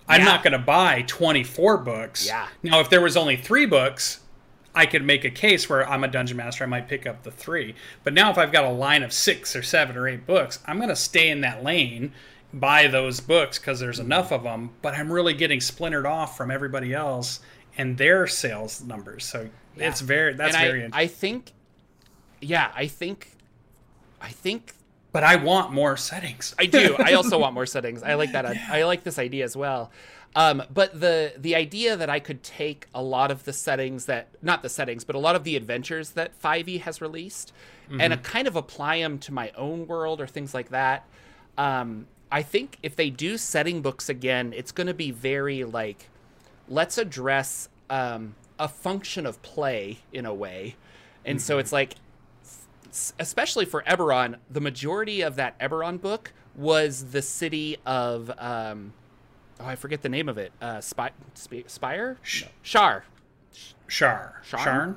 [0.09, 2.27] I'm not going to buy 24 books.
[2.27, 2.49] Yeah.
[2.63, 4.21] Now, if there was only three books,
[4.75, 7.31] I could make a case where I'm a dungeon master, I might pick up the
[7.31, 7.75] three.
[8.05, 10.79] But now, if I've got a line of six or seven or eight books, I'm
[10.79, 12.13] going to stay in that lane,
[12.53, 14.71] buy those books because there's enough of them.
[14.83, 17.41] But I'm really getting splintered off from everybody else
[17.77, 19.25] and their sales numbers.
[19.25, 20.83] So it's very that's and very.
[20.83, 21.05] I, interesting.
[21.05, 21.53] I think,
[22.41, 23.31] yeah, I think,
[24.21, 24.75] I think
[25.13, 26.55] but I want more settings.
[26.59, 26.97] I do.
[26.99, 28.03] I also want more settings.
[28.03, 28.47] I like that.
[28.47, 29.93] I, I like this idea as well.
[30.35, 34.29] Um, but the the idea that I could take a lot of the settings that
[34.41, 37.53] not the settings, but a lot of the adventures that 5e has released,
[38.01, 41.07] and uh, kind of apply them to my own world or things like that.
[41.59, 46.09] Um, I think if they do setting books again, it's going to be very like,
[46.67, 50.77] let's address um, a function of play in a way,
[51.27, 51.95] and so it's like
[53.19, 58.93] especially for Eberron, the majority of that Eberron book was the city of um,
[59.61, 60.53] oh I forget the name of it.
[60.61, 62.49] Uh, Spy, Sp- Spire, No.
[62.63, 63.05] Shar,
[63.87, 64.97] Shar, Sharn?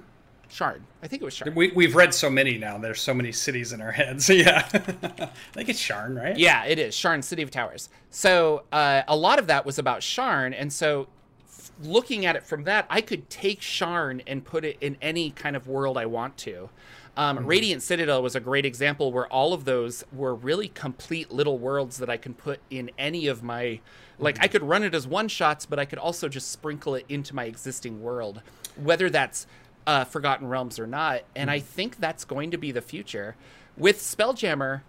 [0.56, 0.76] Sharn.
[0.76, 0.82] Shard.
[1.04, 1.56] I think it was Shard.
[1.56, 2.78] We, we've read so many now.
[2.78, 4.30] There's so many cities in our heads.
[4.36, 6.38] Yeah, I think it's Sharn, right?
[6.38, 7.90] Yeah, it is Sharn, City of Towers.
[8.10, 11.08] So uh, a lot of that was about Sharn, and so
[11.48, 15.32] f- looking at it from that, I could take Sharn and put it in any
[15.32, 16.70] kind of world I want to.
[17.18, 21.58] Um, Radiant Citadel was a great example where all of those were really complete little
[21.58, 23.80] worlds that I can put in any of my.
[24.20, 27.06] Like, I could run it as one shots, but I could also just sprinkle it
[27.10, 28.42] into my existing world,
[28.76, 29.48] whether that's
[29.88, 31.24] uh, Forgotten Realms or not.
[31.36, 33.36] And I think that's going to be the future.
[33.78, 34.82] With Spelljammer,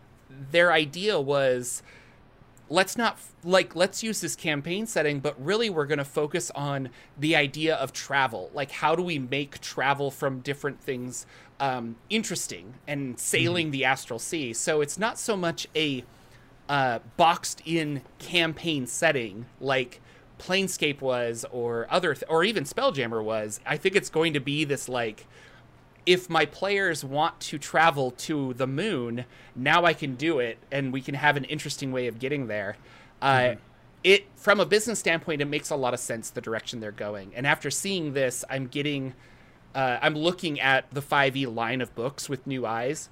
[0.50, 1.82] their idea was
[2.68, 6.88] let's not like let's use this campaign setting but really we're going to focus on
[7.16, 11.26] the idea of travel like how do we make travel from different things
[11.60, 16.04] um, interesting and sailing the astral sea so it's not so much a
[16.68, 20.00] uh, boxed in campaign setting like
[20.38, 24.64] planescape was or other th- or even spelljammer was i think it's going to be
[24.64, 25.26] this like
[26.06, 29.24] if my players want to travel to the moon,
[29.56, 32.76] now I can do it, and we can have an interesting way of getting there.
[33.20, 33.56] Uh,
[34.04, 37.32] it from a business standpoint, it makes a lot of sense the direction they're going.
[37.34, 39.14] And after seeing this, I'm getting,
[39.74, 43.08] uh, I'm looking at the 5e line of books with new eyes,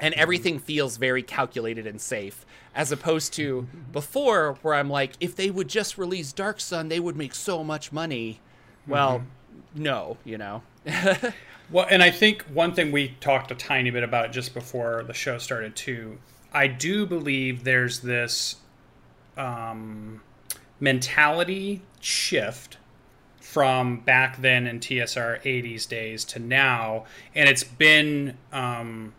[0.00, 5.34] and everything feels very calculated and safe, as opposed to before, where I'm like, if
[5.36, 8.40] they would just release Dark Sun, they would make so much money.
[8.86, 9.24] Well,
[9.74, 10.62] no, you know.
[11.70, 15.14] Well, and I think one thing we talked a tiny bit about just before the
[15.14, 16.18] show started too.
[16.52, 18.56] I do believe there's this
[19.36, 20.22] um,
[20.78, 22.76] mentality shift
[23.40, 29.12] from back then in TSR 80s days to now, and it's been um,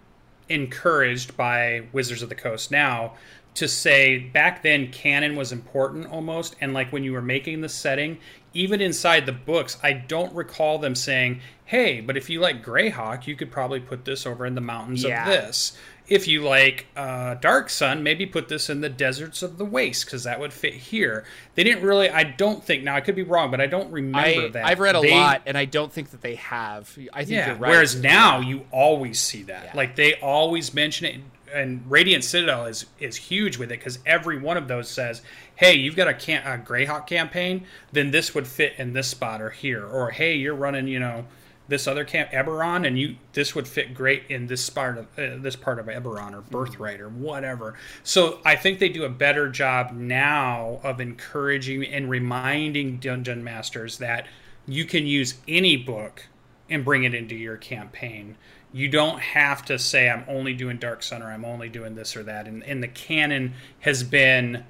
[0.50, 3.14] encouraged by Wizards of the Coast now
[3.56, 7.68] to say back then canon was important almost and like when you were making the
[7.70, 8.16] setting
[8.54, 13.26] even inside the books i don't recall them saying hey but if you like greyhawk
[13.26, 15.24] you could probably put this over in the mountains Yeah.
[15.24, 15.76] of this
[16.08, 20.06] if you like uh, dark sun maybe put this in the deserts of the waste
[20.06, 23.24] because that would fit here they didn't really i don't think now i could be
[23.24, 25.92] wrong but i don't remember I, that I've read a They- lot, and I don't
[25.92, 26.98] think that they have.
[27.14, 27.48] I think yeah.
[27.48, 27.70] you're right.
[27.72, 29.66] Whereas now you always see that.
[29.66, 29.72] Yeah.
[29.76, 31.22] Like they always mention it,
[31.54, 35.22] and Radiant Citadel is is huge with it because every one of those says,
[35.56, 39.42] "Hey, you've got a, cam- a Greyhawk campaign, then this would fit in this spot
[39.42, 41.26] or here." Or, "Hey, you're running, you know."
[41.70, 45.38] This other camp, Eberron, and you this would fit great in this part of uh,
[45.42, 47.74] this part of Eberron or Birthright or whatever.
[48.04, 53.98] So I think they do a better job now of encouraging and reminding dungeon masters
[53.98, 54.28] that
[54.66, 56.28] you can use any book
[56.70, 58.38] and bring it into your campaign.
[58.74, 62.16] You don't have to say I'm only doing Dark Sun or I'm only doing this
[62.16, 62.48] or that.
[62.48, 64.66] And, and the canon has been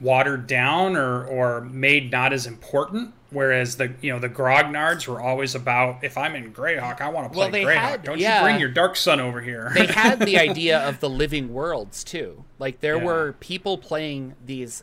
[0.00, 3.12] watered down or, or made not as important.
[3.30, 7.28] Whereas the you know the Grognards were always about if I'm in Greyhawk, I want
[7.30, 7.76] to play Well, Greyhawk.
[7.78, 8.38] had- Don't yeah.
[8.40, 9.70] you bring your Dark Sun over here?
[9.74, 12.44] they had the idea of the living worlds too.
[12.58, 13.04] Like there Yeah.
[13.04, 14.82] were people playing these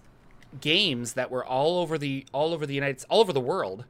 [0.62, 3.86] games that were all over the all over the United all over the world.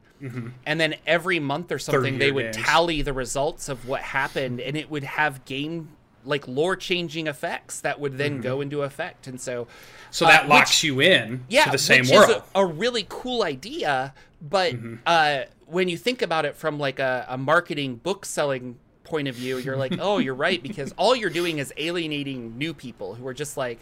[0.66, 4.76] And then every month or something they would tally the results of what happened and
[4.76, 5.90] it would have game
[6.24, 9.28] like lore changing effects that would then go into effect.
[9.28, 9.68] And so
[10.10, 12.30] So uh, that locks which- you in yeah, to the same which world.
[12.30, 14.12] is a, a really cool idea.
[14.40, 14.74] But
[15.06, 19.34] uh, when you think about it from like a, a marketing book selling point of
[19.34, 23.26] view, you're like, oh, you're right because all you're doing is alienating new people who
[23.26, 23.80] are just like.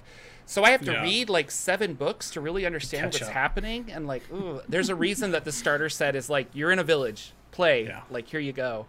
[0.49, 1.03] So I have to Yeah.
[1.03, 3.35] read like seven books to really understand Catch what's up.
[3.35, 6.79] happening, and like, ooh, there's a reason that the starter set is like, you're in
[6.79, 8.03] a village, play, Yeah.
[8.11, 8.87] like here you go.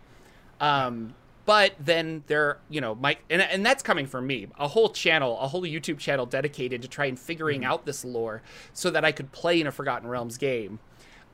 [0.61, 4.47] Um, but then there, you know, Mike, and, and that's coming from me.
[4.59, 7.71] A whole channel, a whole YouTube channel dedicated to try and figuring Mm-hmm.
[7.71, 8.41] out this lore
[8.73, 10.77] so that I could play in a Forgotten Realms game.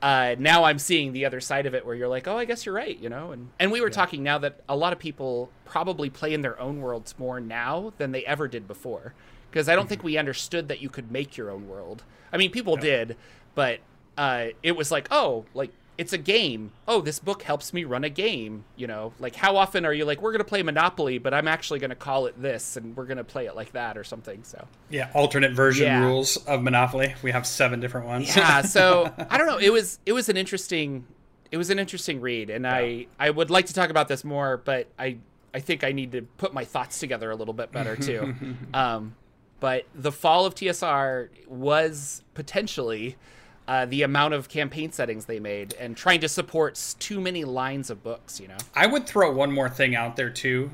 [0.04, 2.66] Uh, now I'm seeing the other side of it where you're like, oh, I guess
[2.66, 3.32] you're right, you know.
[3.32, 6.60] And and we were talking now that a lot of people probably play in their
[6.60, 9.14] own worlds more now than they ever did before,
[9.50, 12.02] because I don't think we understood that you could make your own world.
[12.30, 13.16] I mean, people did,
[13.54, 13.80] but
[14.18, 16.72] uh, it was like, oh, like it's a game.
[16.88, 18.64] Oh, this book helps me run a game.
[18.76, 21.78] You know, like how often are you like, we're gonna play Monopoly, but I'm actually
[21.78, 24.42] gonna call it this, and we're gonna play it like that or something.
[24.42, 26.04] So yeah, alternate version Yeah.
[26.04, 27.14] rules of Monopoly.
[27.22, 28.34] We have seven different ones.
[28.36, 29.58] yeah, so I don't know.
[29.58, 31.06] It was it was an interesting
[31.52, 34.56] it was an interesting read, and I I would like to talk about this more,
[34.56, 35.18] but I
[35.52, 38.34] I think I need to put my thoughts together a little bit better too.
[38.74, 39.14] um,
[39.60, 43.16] but the fall of TSR was potentially.
[43.66, 47.88] Uh, the amount of campaign settings they made and trying to support too many lines
[47.88, 48.58] of books, you know.
[48.74, 50.70] I would throw one more thing out there too.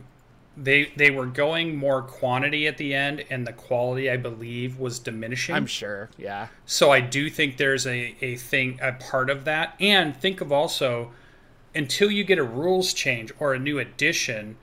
[0.56, 4.98] They they were going more quantity at the end, and the quality, I believe, was
[4.98, 5.54] diminishing.
[5.54, 6.48] I'm sure, yeah.
[6.66, 9.76] So I do think there's a, a thing, a part of that.
[9.78, 11.12] And think of also,
[11.72, 14.56] until you get a rules change or a new edition,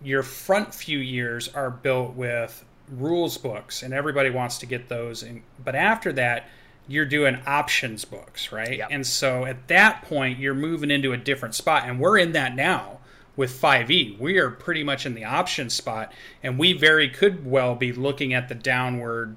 [0.00, 5.24] your front few years are built with rules books, and everybody wants to get those.
[5.24, 6.48] And, but after that,
[6.86, 8.78] you're doing options books, right?
[8.78, 8.88] Yep.
[8.90, 11.88] And so at that point, you're moving into a different spot.
[11.88, 12.98] And we're in that now
[13.36, 14.18] with 5e.
[14.18, 18.34] We are pretty much in the options spot, and we very could well be looking
[18.34, 19.36] at the downward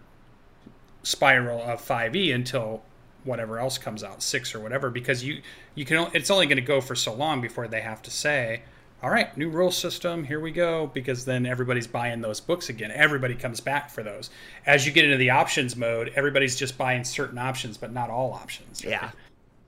[1.04, 2.84] spiral of 5e until
[3.24, 5.42] whatever else comes out 6 or whatever because you
[5.76, 8.62] you can it's only going to go for so long before they have to say
[9.04, 12.92] all right new rule system here we go because then everybody's buying those books again
[12.92, 14.30] everybody comes back for those
[14.66, 18.34] as you get into the options mode everybody's just buying certain options but not all
[18.34, 18.92] options right?
[18.92, 19.12] Yeah.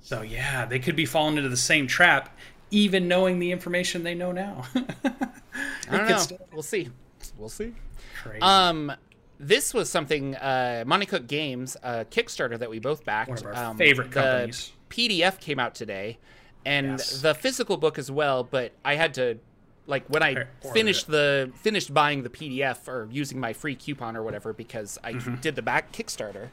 [0.01, 2.35] so yeah they could be falling into the same trap
[2.71, 4.63] even knowing the information they know now
[5.91, 6.17] I don't know.
[6.17, 6.89] still- We'll see.
[7.37, 7.73] We'll see.
[8.21, 8.41] Crazy.
[8.41, 8.91] Um,
[9.39, 13.29] this was something uh, Monte Cook Games, a Kickstarter that we both backed.
[13.29, 14.71] One of our um, favorite the companies.
[14.89, 16.19] PDF came out today,
[16.69, 17.21] and Yes.
[17.21, 18.43] the physical book as well.
[18.43, 19.37] But I had to,
[19.87, 21.11] like, when I finished it.
[21.11, 25.35] the finished buying the PDF or using my free coupon or whatever because I Mm-hmm.
[25.35, 26.49] did the back Kickstarter.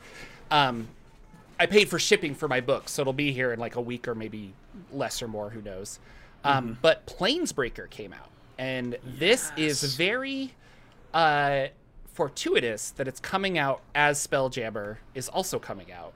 [0.50, 0.88] Um,
[1.58, 4.06] I paid for shipping for my book, so it'll be here in like a week
[4.08, 4.52] or maybe
[4.92, 5.50] less or more.
[5.50, 5.98] Who knows?
[6.44, 6.58] Mm-hmm.
[6.58, 10.52] Um, but Planesbreaker came out, and this is very
[11.14, 11.66] uh,
[12.12, 16.12] fortuitous that it's coming out as Spelljammer is also coming out,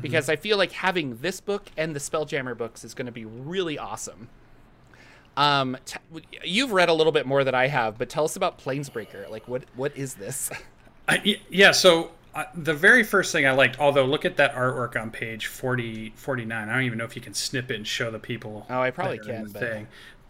[0.00, 3.24] because I feel like having this book and the Spelljammer books is going to be
[3.24, 4.28] really awesome.
[5.36, 5.98] Um, t-
[6.44, 9.30] you've read a little bit more than I have, but tell us about Planesbreaker.
[9.30, 10.50] Like, what what is this?
[11.08, 15.00] I, yeah, so uh, the very first thing I liked, although look at that artwork
[15.00, 16.68] on page 40, 49.
[16.68, 18.66] I don't even know if you can snip it and show the people.
[18.70, 19.88] Oh, I probably that are in can, but- Thing.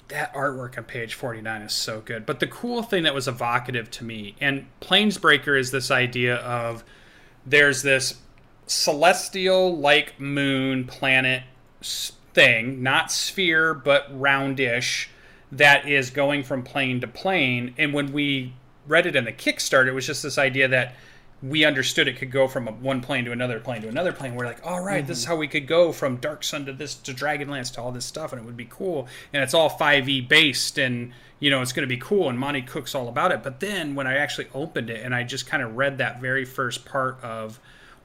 [0.08, 2.26] That artwork on page 49 is so good.
[2.26, 6.82] But the cool thing that was evocative to me, and Planesbreaker is this idea of
[7.46, 8.16] there's this
[8.70, 11.42] celestial like moon planet
[11.82, 15.08] thing, not sphere, but roundish,
[15.52, 17.74] that is going from plane to plane.
[17.76, 18.54] And when we
[18.86, 20.94] read it in the Kickstarter, it was just this idea that
[21.42, 24.34] we understood it could go from a, one plane to another plane to another plane.
[24.34, 25.32] We're like, all right, this is mm-hmm.
[25.32, 28.32] how we could go from Dark Sun to this to Dragonlance to all this stuff,
[28.32, 29.08] and it would be cool.
[29.32, 32.28] And it's all 5e based, and you know it's going to be cool.
[32.28, 33.42] And Monte Cook's all about it.
[33.42, 36.44] But then when I actually opened it and I just kind of read that very
[36.44, 37.58] first part of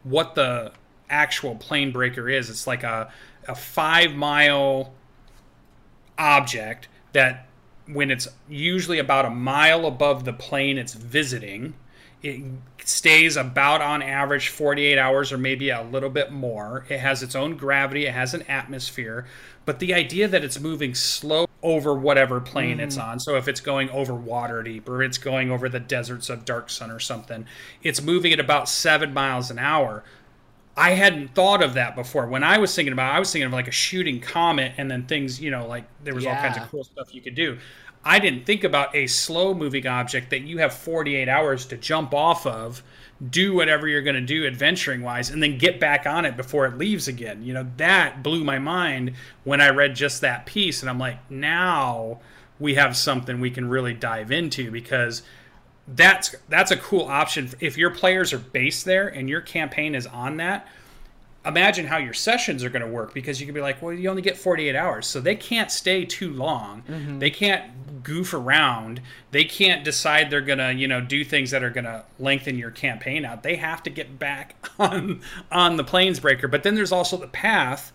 [0.06, 0.72] what the
[1.10, 3.12] actual plane breaker is, it's like a
[3.48, 4.94] a five mile
[6.18, 7.48] object that
[7.88, 11.74] when it's usually about a mile above the plane it's visiting
[12.26, 12.43] it
[12.84, 16.86] stays about on average 48 hours or maybe a little bit more.
[16.89, 19.26] It has its own gravity it has an atmosphere
[19.65, 23.03] but the idea that it's moving slow over whatever plane it's mm.
[23.03, 23.19] on.
[23.19, 26.69] So if it's going over water deep or it's going over the deserts of dark
[26.69, 27.45] sun or something
[27.84, 30.03] it's moving at about seven miles an hour.
[30.78, 32.28] I hadn't thought of that before.
[32.28, 34.91] When I was thinking about, it, I was thinking of like a shooting comet, and
[34.91, 37.57] then things, you know, like there was all kinds of cool stuff you could do.
[38.06, 42.14] I didn't think about a slow moving object that you have 48 hours to jump
[42.14, 42.84] off of,
[43.30, 46.68] do whatever you're going to do adventuring wise, and then get back on it before
[46.68, 47.41] it leaves again.
[47.43, 51.32] You know, that blew my mind when I read just that piece, and I'm like,
[51.32, 52.20] now
[52.60, 55.24] we have something we can really dive into because
[55.88, 60.08] that's that's a cool option if your players are based there and your campaign is
[60.08, 60.68] on that
[61.45, 64.10] imagine how your sessions are going to work because you can be like well you
[64.10, 67.20] only get 48 hours so they can't stay too long Mm-hmm.
[67.20, 67.72] they can't
[68.06, 69.01] goof around
[69.32, 73.26] they can't decide they're to you know do things that are to lengthen your campaign
[73.26, 73.43] out.
[73.43, 76.49] They have to get back on on the planesbreaker.
[76.49, 77.91] But then there's also the path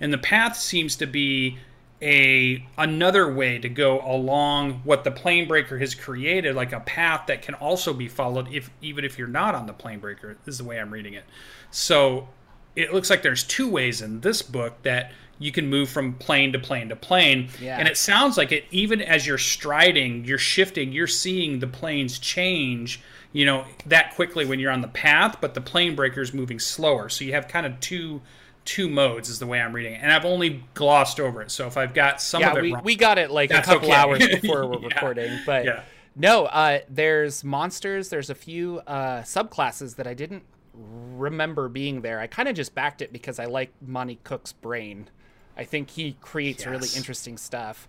[0.00, 1.58] and the path seems to be
[2.02, 7.28] a another way to go along what the plane breaker has created like a path
[7.28, 10.54] that can also be followed if even if you're not on the plane breaker this
[10.54, 11.24] is the way i'm reading it.
[11.70, 12.28] So
[12.74, 15.12] it looks like there's two ways in this book that
[15.42, 17.78] you can move from plane to plane to plane Yeah.
[17.78, 22.18] and it sounds like it even as you're striding you're shifting you're seeing the planes
[22.18, 23.00] change
[23.32, 26.58] you know that quickly when you're on the path but the plane breaker is moving
[26.58, 28.20] slower so you have kind of two
[28.64, 31.66] two modes is the way i'm reading it and i've only glossed over it so
[31.66, 33.88] if i've got some yeah, of it we, wrong, we got it like a couple
[33.88, 33.96] okay.
[33.96, 34.86] hours before we're Yeah.
[34.94, 35.82] recording, but Yeah.
[36.14, 38.10] no, uh, there's monsters.
[38.10, 42.20] There's a few uh, subclasses that I didn't remember being there.
[42.20, 45.08] I kind of just backed it because I like Monte Cook's brain.
[45.56, 47.88] I think he creates really interesting stuff.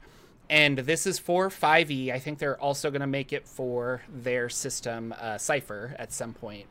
[0.50, 2.12] And this is for 5e.
[2.12, 6.34] I think they're also going to make it for their system, uh, Cypher, at some
[6.34, 6.68] point.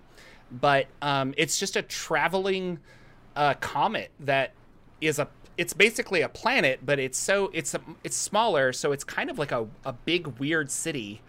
[0.51, 2.79] But um, it's just a traveling
[3.35, 4.53] uh, comet that
[5.01, 5.29] is a.
[5.57, 9.39] It's basically a planet, but it's so it's a, it's smaller, so it's kind of
[9.39, 11.21] like a, a big weird city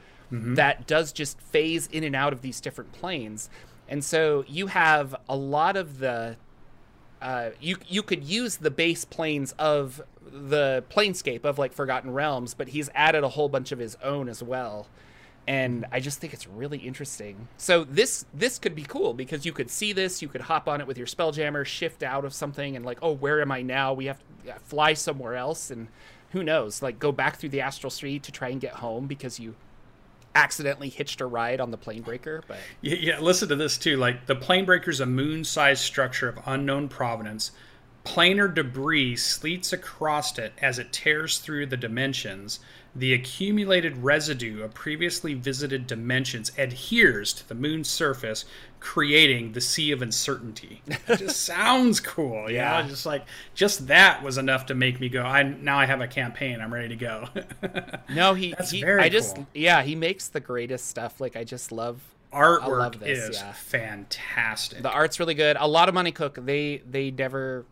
[0.55, 3.49] that does just phase in and out of these different planes.
[3.87, 6.37] And so you have a lot of the
[7.23, 12.53] uh, you you could use the base planes of the planescape of like Forgotten Realms,
[12.53, 14.87] but he's added a whole bunch of his own as well.
[15.47, 17.47] And I just think it's really interesting.
[17.57, 20.81] So this this could be cool because you could see this, you could hop on
[20.81, 23.93] it with your spelljammer, shift out of something, and like, oh, where am I now?
[23.93, 25.87] We have to fly somewhere else, and
[26.31, 26.81] who knows?
[26.81, 29.55] Like, go back through the astral street to try and get home because you
[30.35, 32.43] accidentally hitched a ride on the plane breaker.
[32.47, 33.97] But Yeah, yeah, listen to this too.
[33.97, 37.51] Like the plane breaker is a moon-sized structure of unknown provenance.
[38.05, 42.59] Planar debris sleets across it as it tears through the dimensions.
[42.95, 48.45] The accumulated residue of previously visited dimensions adheres to the moon's surface,
[48.79, 50.81] creating the sea of uncertainty.
[51.07, 52.81] It just sounds cool, Yeah.
[52.81, 52.89] know?
[52.89, 53.25] Just like
[53.55, 55.23] just that was enough to make me go.
[55.23, 56.59] I now I have a campaign.
[56.61, 57.29] I'm ready to go.
[58.13, 61.19] no, he, That's he very I just yeah, he makes the greatest stuff.
[61.21, 62.01] Like I just love
[62.31, 63.53] Artwork love this, is yeah.
[63.53, 64.81] fantastic.
[64.83, 65.55] the art's really good.
[65.59, 67.65] A lot of Monte Cook, they they never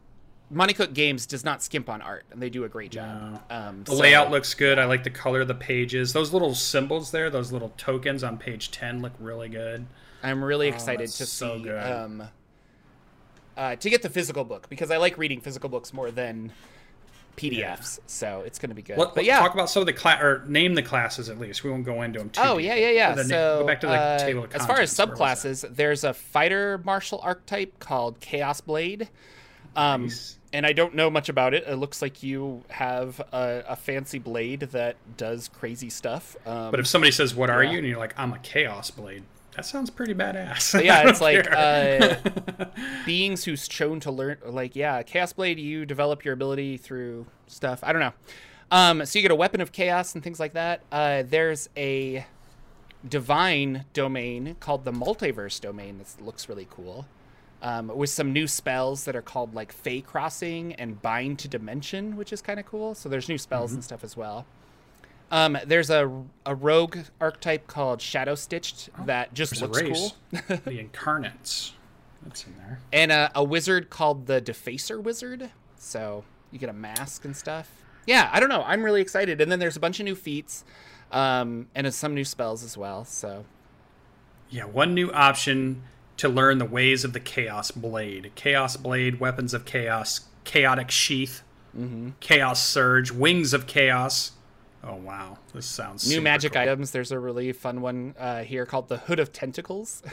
[0.52, 3.42] Monte Cook Games does not skimp on art, and they do a great job.
[3.50, 4.78] Um, The layout looks good.
[4.78, 6.14] I like the color of the pages.
[6.14, 9.86] Those little symbols there, those little tokens on page 10 look really good.
[10.24, 12.24] I'm really excited that's to so see um,
[13.58, 16.52] uh, to get the physical book because I like reading physical books more than
[17.38, 18.00] PDFs.
[18.06, 18.98] So it's going to be good.
[18.98, 21.64] Let, but yeah, talk about some of the class or name the classes at least.
[21.64, 22.42] We won't go into them too.
[22.44, 22.68] Oh deep.
[22.68, 23.16] yeah, yeah, yeah.
[23.24, 25.20] So go back to the uh, table of as far as contents.
[25.20, 29.10] Subclasses, there's a fighter martial archetype called Chaos Blade.
[29.76, 30.38] Um, Nice.
[30.54, 31.64] And I don't know much about it.
[31.68, 36.36] It looks like you have a, a fancy blade that does crazy stuff.
[36.46, 36.72] Um.
[36.72, 37.72] But if somebody says, "What are yeah.
[37.72, 39.24] you?" and you're like, "I'm a Chaos Blade,"
[39.56, 40.84] that sounds pretty badass.
[40.84, 42.16] Yeah, it's like uh,
[43.06, 44.38] beings who's shown to learn.
[44.46, 47.80] Like, yeah, Chaos Blade, you develop your ability through stuff.
[47.84, 48.14] I don't know.
[48.72, 50.82] Um, so you get a weapon of chaos and things like that.
[50.92, 52.26] Uh, there's a
[53.08, 57.06] divine domain called the multiverse domain that looks really cool.
[57.64, 62.18] Um, with some new spells that are called like Fey Crossing and Bind to Dimension,
[62.18, 62.96] which is kind of cool.
[62.96, 63.76] So there's new spells Mm-hmm.
[63.78, 64.48] and stuff as well.
[65.30, 70.14] Um, there's a, a rogue archetype called Shadow Stitched that just Oh, There's a looks
[70.52, 70.58] cool.
[70.66, 71.74] the Incarnates.
[72.24, 72.80] That's in there.
[72.92, 75.52] and a, a wizard called the Defacer Wizard.
[75.78, 77.72] So you get a mask and stuff.
[78.08, 78.64] Yeah, I don't know.
[78.66, 79.40] I'm really excited.
[79.40, 80.66] And then there's a bunch of new feats,
[81.12, 83.06] um, and some new spells as well.
[83.06, 83.46] So
[84.50, 85.84] Yeah, one new option
[86.22, 88.32] to learn the ways of the Chaos Blade.
[88.36, 91.44] Chaos Blade, Weapons of Chaos, Chaotic Sheath,
[91.78, 92.10] Mm-hmm.
[92.20, 94.32] Chaos Surge, Wings of Chaos.
[94.84, 96.62] Oh wow, this sounds new magic cool.
[96.62, 96.92] items.
[96.92, 100.04] There's a really fun one uh, here called the Hood of Tentacles.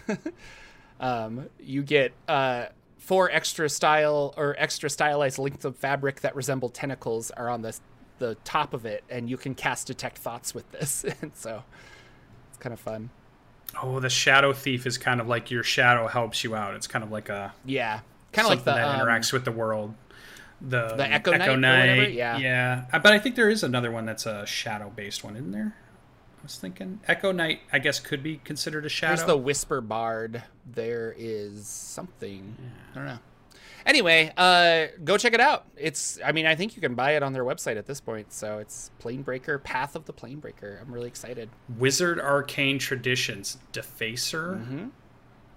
[1.01, 2.67] um, you get uh,
[2.99, 7.77] four extra style or extra stylized lengths of fabric that resemble tentacles are on the
[8.19, 11.05] the top of it, and you can cast detect thoughts with this.
[11.23, 11.65] and so
[12.51, 13.11] it's kind of fun.
[13.83, 16.75] Oh, the Shadow Thief is kind of like your shadow helps you out.
[16.75, 18.01] It's kind of like a Yeah,
[18.33, 19.95] kind of like the that um, interacts with the world.
[20.61, 22.09] The, the Echo Knight or?
[22.09, 22.39] Yeah.
[22.39, 22.85] yeah.
[22.93, 25.77] Uh, But I think there is another one that's a shadow based one, isn't there?
[26.41, 27.61] I was thinking Echo Knight.
[27.73, 29.17] I guess could be considered a shadow.
[29.17, 30.43] There's the Whisper Bard.
[30.67, 32.57] There is something.
[32.93, 33.19] I don't know.
[33.89, 35.65] Anyway, uh, go check it out.
[35.75, 38.35] It's, I mean, I think you can buy it on their website at this point.
[38.35, 40.79] So it's Planebreaker, Path of the Planebreaker.
[40.81, 41.49] I'm really excited.
[41.79, 44.91] Wizard Arcane Traditions, Defacer,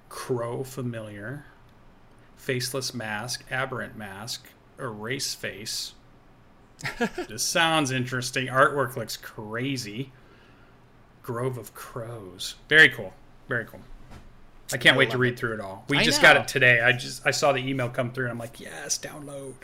[0.08, 1.46] Crow Familiar,
[2.38, 4.48] Faceless Mask, Aberrant Mask,
[4.80, 5.94] Erase Face.
[7.28, 8.48] this sounds interesting.
[8.48, 10.14] Artwork looks crazy.
[11.22, 12.56] Grove of Crows.
[12.70, 13.14] Very cool.
[13.50, 13.82] Very cool.
[14.74, 15.40] I can't I wait to read it.
[15.40, 15.86] through it all.
[15.90, 16.82] We I just got it today.
[16.82, 19.56] I just I saw the email come through and I'm like, yes, download.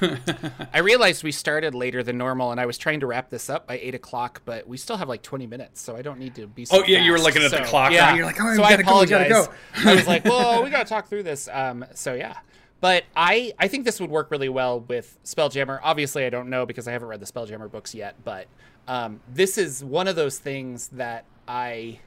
[0.72, 3.66] I realized we started later than normal, and I was trying to wrap this up
[3.66, 6.46] by eight o'clock, but we still have like twenty minutes, so I don't need to
[6.46, 6.64] be.
[6.64, 8.16] So Oh, yeah, you were looking at the clock, Yeah, right?
[8.16, 9.28] You're like, oh, so I gotta go, apologize.
[9.30, 9.46] go.
[9.84, 11.48] I was like, well, we gotta talk through this.
[11.52, 12.36] Um, so yeah,
[12.80, 15.80] but I I think this would work really well with Spelljammer.
[15.82, 18.46] Obviously, I don't know because I haven't read the Spelljammer books yet, but
[18.88, 22.00] um, this is one of those things that I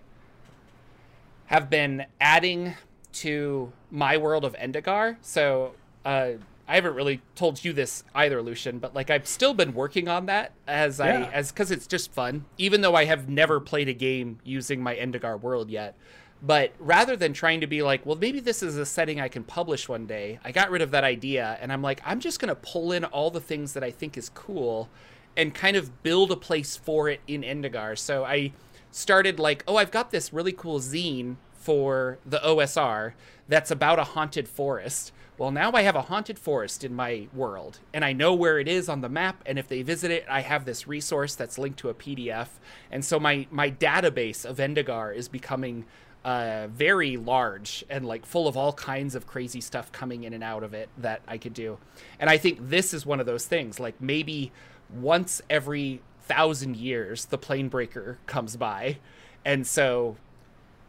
[1.53, 2.73] have been adding
[3.11, 5.17] to my world of Endigar.
[5.21, 6.31] So uh,
[6.67, 10.25] I haven't really told you this either, Lucian, but like I've still been working on
[10.25, 13.93] that as I as because it's just fun, even though I have never played a
[13.93, 15.95] game using my Endigar world yet.
[16.41, 19.43] But rather than trying to be like, well, maybe this is a setting I can
[19.43, 22.55] publish one day, I got rid of that idea and I'm like, I'm just gonna
[22.55, 24.89] pull in all the things that I think is cool
[25.37, 27.95] and kind of build a place for it in Endigar.
[27.95, 28.53] So I
[28.93, 33.13] started like, oh, I've got this really cool zine for the OSR
[33.47, 35.11] that's about a haunted forest.
[35.37, 38.67] Well, now I have a haunted forest in my world, and I know where it
[38.67, 39.41] is on the map.
[39.45, 42.49] And if they visit it, I have this resource that's linked to a PDF.
[42.91, 45.85] And so my my database of Endigar is becoming
[46.23, 50.43] uh, very large and like full of all kinds of crazy stuff coming in and
[50.43, 51.79] out of it that I could do.
[52.19, 53.79] And I think this is one of those things.
[53.79, 54.51] Like maybe
[54.89, 58.97] once every thousand years, the plane breaker comes by,
[59.45, 60.17] and so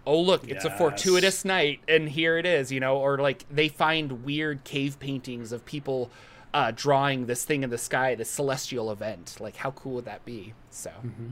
[0.06, 3.68] oh look it's a fortuitous night and here it is you know or like they
[3.68, 6.10] find weird cave paintings of people
[6.52, 10.22] uh, drawing this thing in the sky this celestial event like how cool would that
[10.26, 11.28] be so Mm-hmm.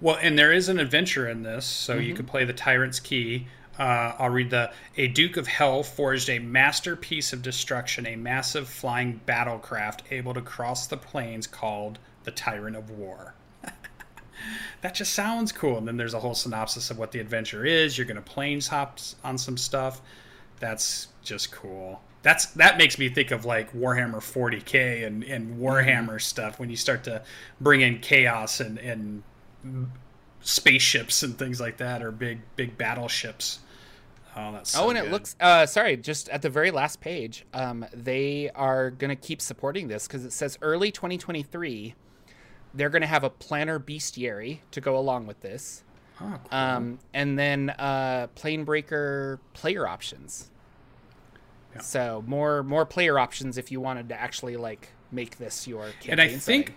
[0.00, 2.02] Well, and there is an adventure in this, so Mm-hmm.
[2.02, 3.46] you could play the Tyrant's Key.
[3.78, 8.68] Uh, I'll read the A Duke of Hell forged a masterpiece of destruction, a massive
[8.68, 13.34] flying battlecraft able to cross the planes called the Tyrant of War.
[14.80, 15.78] that just sounds cool.
[15.78, 17.96] And then there's a whole synopsis of what the adventure is.
[17.96, 20.00] You're going to planes hop on some stuff.
[20.60, 22.00] That's just cool.
[22.22, 26.76] That's that makes me think of like Warhammer 40k and, and Warhammer stuff when you
[26.76, 27.22] start to
[27.60, 29.22] bring in chaos and, and
[30.40, 33.58] spaceships and things like that, or big big battleships.
[34.36, 37.46] Oh, that's so oh and it looks uh sorry just at the very last page
[37.54, 41.94] um they are gonna keep supporting this because it says early 2023
[42.74, 45.82] they're gonna have a planar bestiary to go along with this
[46.20, 46.58] Oh, cool.
[46.58, 50.50] um, and then uh, plane breaker player options.
[51.74, 51.80] Yeah.
[51.80, 56.10] So more more player options if you wanted to actually like make this your campaign.
[56.12, 56.74] and I think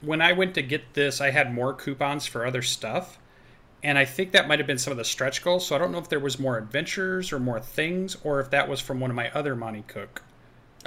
[0.00, 3.18] when I went to get this, I had more coupons for other stuff,
[3.82, 5.66] and I think that might have been some of the stretch goals.
[5.66, 8.68] So I don't know if there was more adventures or more things, or if that
[8.68, 10.22] was from one of my other Monte Cook.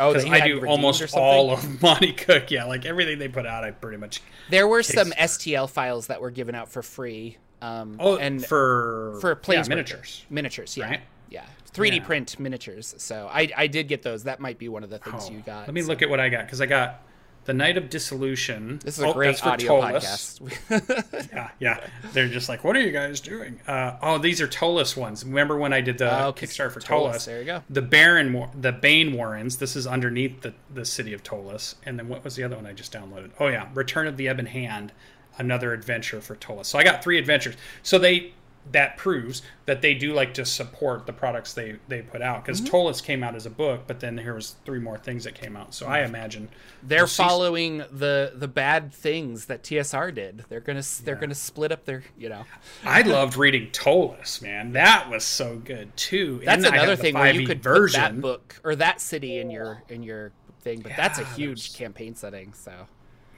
[0.02, 2.52] Oh, Because I do almost all of Monte Cook.
[2.52, 4.22] Yeah, like everything they put out, I pretty much.
[4.50, 5.12] There were some.
[5.12, 7.38] STL files that were given out for free.
[7.62, 10.26] Um, Oh, and for for yeah, miniatures.
[10.32, 11.02] miniatures, yeah, right?
[11.30, 12.04] yeah, 3D Yeah.
[12.04, 12.96] print miniatures.
[12.98, 14.24] So I I did get those.
[14.24, 15.68] That might be one of the things Oh, you got.
[15.68, 15.88] Let me so.
[15.90, 17.04] look at what I got because I got
[17.46, 18.80] the Night of Dissolution.
[18.84, 20.40] This is a Oh, great audio Ptolus.
[20.40, 21.30] podcast.
[21.34, 21.88] Yeah, yeah.
[22.14, 23.60] They're just like, what are you guys doing?
[23.68, 25.24] Uh, oh, these are Ptolus ones.
[25.26, 27.26] Remember when I did the Oh, Kickstarter for Ptolus, Ptolus?
[27.26, 27.64] there you go.
[27.70, 29.58] The Baron, War- the Bane Warrens.
[29.58, 31.76] This is underneath the the city of Ptolus.
[31.86, 33.32] And then what was the other one I just downloaded?
[33.40, 34.92] Oh yeah, Return of the Ebon Hand,
[35.38, 36.66] another adventure for Ptolus.
[36.68, 37.56] So I got three adventures.
[37.84, 38.34] So they
[38.72, 42.62] that proves that they do like to support the products they they put out because
[42.62, 42.76] Mm-hmm.
[42.76, 45.56] Ptolus came out as a book, but then there was three more things that came
[45.58, 45.74] out.
[45.74, 46.48] So I imagine
[46.84, 50.46] They're following the the bad things that TSR did.
[50.50, 52.46] They're gonna they're gonna split up their you know.
[52.86, 54.74] I loved reading Ptolus, man.
[54.74, 56.42] That was so good too.
[56.46, 58.00] That's And another thing where you could version.
[58.02, 60.32] put that book or that city in your in your
[60.62, 62.54] thing, but that's a huge there's- campaign setting.
[62.54, 62.72] So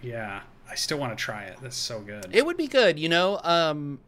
[0.02, 1.58] Yeah, I still want to try it.
[1.62, 2.28] That's so good.
[2.34, 3.40] it would be good, you know.
[3.44, 4.00] Um,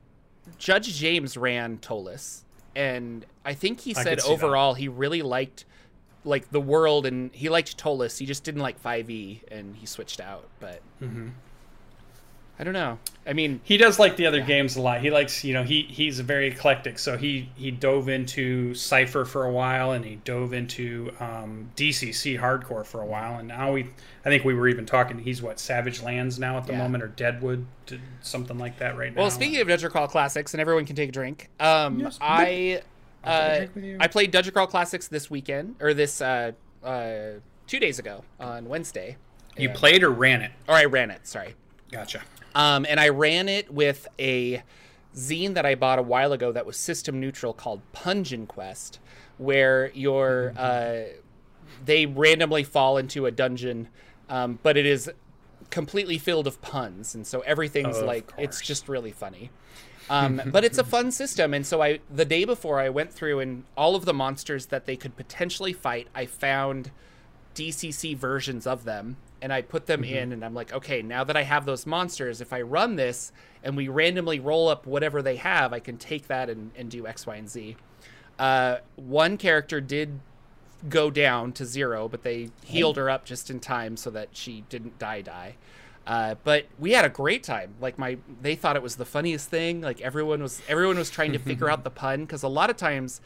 [0.57, 2.43] Judge James ran Ptolus,
[2.75, 4.33] and I think he said see that.
[4.33, 5.65] overall he really liked
[6.23, 8.17] like the world and he liked Ptolus.
[8.17, 10.47] He just didn't like 5e, and he switched out.
[10.59, 11.29] But Mm-hmm.
[12.57, 12.99] I don't know.
[13.27, 15.01] I mean, he does like the other games a lot.
[15.01, 16.97] He likes, you know, he he's very eclectic.
[16.99, 22.39] So he he dove into Cypher for a while, and he dove into um, DCC
[22.39, 23.89] hardcore for a while, and now we,
[24.23, 25.17] I think we were even talking.
[25.19, 26.77] He's what Savage Lands now at the Yeah.
[26.79, 27.65] moment, or Deadwood,
[28.21, 29.23] something like that right now.
[29.23, 31.49] Well, speaking of Dungeon Crawl Classics, and everyone can take a drink.
[31.59, 32.81] Um, Yes, I
[33.23, 33.97] I'll take uh, drink with you.
[33.99, 36.53] I played Dungeon Crawl Classics this weekend or this uh,
[36.83, 39.17] uh, two days ago on Wednesday.
[39.57, 40.51] You And- played or ran it?
[40.69, 41.27] or I ran it.
[41.27, 41.55] Sorry.
[41.91, 42.21] Gotcha.
[42.55, 44.63] Um, and I ran it with a
[45.15, 48.99] zine that I bought a while ago that was system neutral called Pungeon Quest,
[49.37, 51.01] where your uh,
[51.83, 53.89] they randomly fall into a dungeon,
[54.29, 55.11] um, but it is
[55.69, 59.51] completely filled of puns, and so everything's Of like it's just really funny.
[60.09, 63.39] Um, but it's a fun system, and so I the day before I went through
[63.41, 66.91] and all of the monsters that they could potentially fight, I found
[67.53, 71.37] DCC versions of them and I put them in and I'm like, okay, now that
[71.37, 73.31] I have those monsters, if I run this
[73.63, 77.05] and we randomly roll up whatever they have, I can take that and, and do
[77.05, 77.77] X, Y, and Z.
[78.39, 80.19] Uh, one character did
[80.89, 84.63] go down to zero, but they healed her up just in time so that she
[84.67, 85.57] didn't die die.
[86.07, 87.75] Uh, but we had a great time.
[87.79, 89.79] Like my, they thought it was the funniest thing.
[89.79, 92.77] Like everyone was, everyone was trying to figure out the pun because a lot of
[92.77, 93.21] times,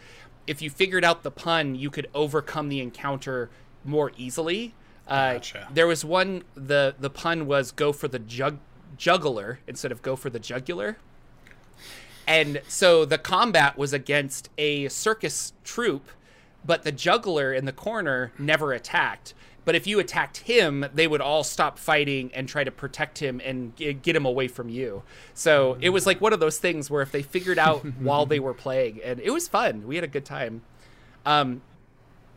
[0.47, 3.49] if you figured out the pun, you could overcome the encounter
[3.86, 4.74] more easily.
[5.10, 5.68] Uh, Gotcha.
[5.74, 6.43] There was one.
[6.55, 8.60] the The pun was "go for the jug
[8.97, 10.97] juggler" instead of "go for the jugular."
[12.28, 16.10] And so the combat was against a circus troupe,
[16.64, 19.34] but the juggler in the corner never attacked.
[19.66, 23.41] But if you attacked him, they would all stop fighting and try to protect him
[23.43, 25.03] and get him away from you.
[25.34, 28.39] So it was like one of those things where if they figured out while they
[28.39, 29.88] were playing, and it was fun.
[29.88, 30.62] We had a good time.
[31.26, 31.62] Um,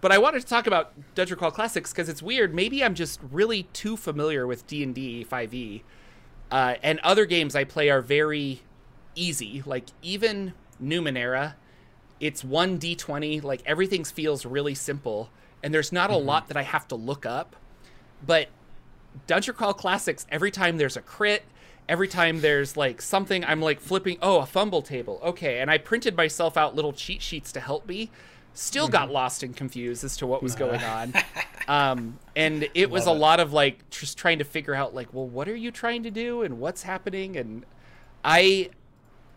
[0.03, 2.53] but I wanted to talk about Dungeon Crawl Classics because it's weird.
[2.53, 5.83] Maybe I'm just really too familiar with D and D 5e,
[6.51, 8.63] uh, and other games I play are very
[9.15, 9.63] easy.
[9.65, 11.55] Like even Numenera,
[12.19, 13.45] it's one d20.
[13.45, 15.31] Like everything feels really simple,
[15.63, 17.55] and there's not a lot that I have to look up.
[18.27, 18.49] But
[19.29, 21.45] Dungeon Crawl Classics, every time there's a crit,
[21.89, 24.19] every time there's like something, I'm like flipping.
[24.21, 25.21] Oh, a fumble table.
[25.23, 28.11] Okay, and I printed myself out little cheat sheets to help me.
[28.55, 31.15] Still got lost and confused as to what was going on.
[31.69, 33.15] Um, and it was a it.
[33.15, 36.11] lot of like just trying to figure out like, well, what are you trying to
[36.11, 37.37] do and what's happening?
[37.37, 37.65] And
[38.25, 38.71] I,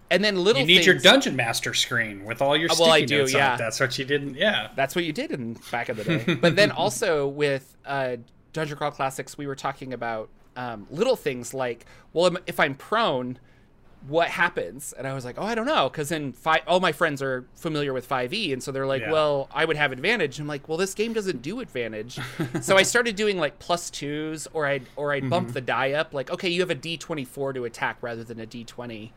[0.10, 2.94] and then little You need your dungeon master screen with all your Uh, sticky well,
[2.96, 3.58] I do, notes on yeah.
[3.58, 4.36] That's what you didn't.
[4.36, 4.70] Yeah.
[4.76, 6.34] That's what you did in back in the day.
[6.42, 8.18] but then also with uh,
[8.54, 13.38] Dungeon Crawl Classics, we were talking about um, little things like, well, if I'm prone,
[14.08, 14.94] what happens?
[14.94, 17.46] And I was like, oh, I don't know, because in five, all my friends are
[17.56, 19.12] familiar with 5e, and so they're like, Yeah.
[19.12, 20.40] well, I would have advantage.
[20.40, 22.20] I'm like, well, this game doesn't do advantage.
[22.62, 26.14] so I started doing like plus twos, or I'd or I'd bump the die up,
[26.14, 29.12] like, okay, you have a D24 to attack rather than a D20.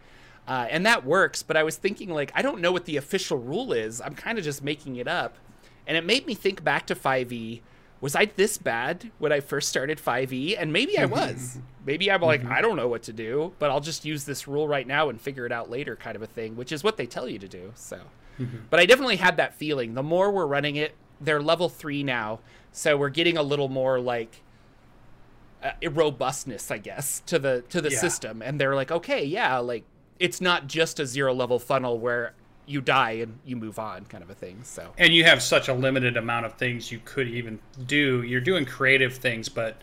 [0.46, 3.36] Uh, and that works, but I was thinking, like, I don't know what the official
[3.36, 4.00] rule is.
[4.00, 5.36] I'm kind of just making it up.
[5.86, 7.60] And it made me think back to 5e.
[8.00, 10.56] Was I this bad when I first started 5e?
[10.58, 11.58] And maybe I was.
[11.88, 14.68] Maybe I'm like, I don't know what to do, but I'll just use this rule
[14.68, 17.06] right now and figure it out later, kind of a thing, which is what they
[17.06, 17.72] tell you to do.
[17.74, 17.98] So,
[18.70, 19.94] but I definitely had that feeling.
[19.94, 22.40] The more we're running it, they're level three now.
[22.72, 24.42] So we're getting a little more like
[25.62, 27.98] uh, robustness, I guess, to the to the Yeah.
[27.98, 28.42] system.
[28.42, 29.84] And they're like, okay, yeah, like
[30.20, 32.34] it's not just a zero level funnel where
[32.66, 34.58] you die and you move on, kind of a thing.
[34.62, 38.22] So and you have such a limited amount of things you could even do.
[38.22, 39.80] You're doing creative things, but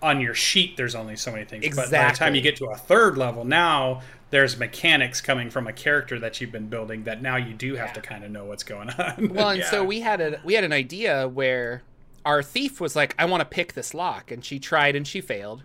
[0.00, 1.74] on your sheet there's only so many things.
[1.74, 5.66] But by the time you get to a third level, now there's mechanics coming from
[5.66, 7.94] a character that you've been building that now you do have Yeah.
[7.94, 9.30] to kind of know what's going on.
[9.34, 11.82] well, and so we had a we had an idea where
[12.24, 15.20] our thief was like, I want to pick this lock, and she tried and she
[15.20, 15.62] failed,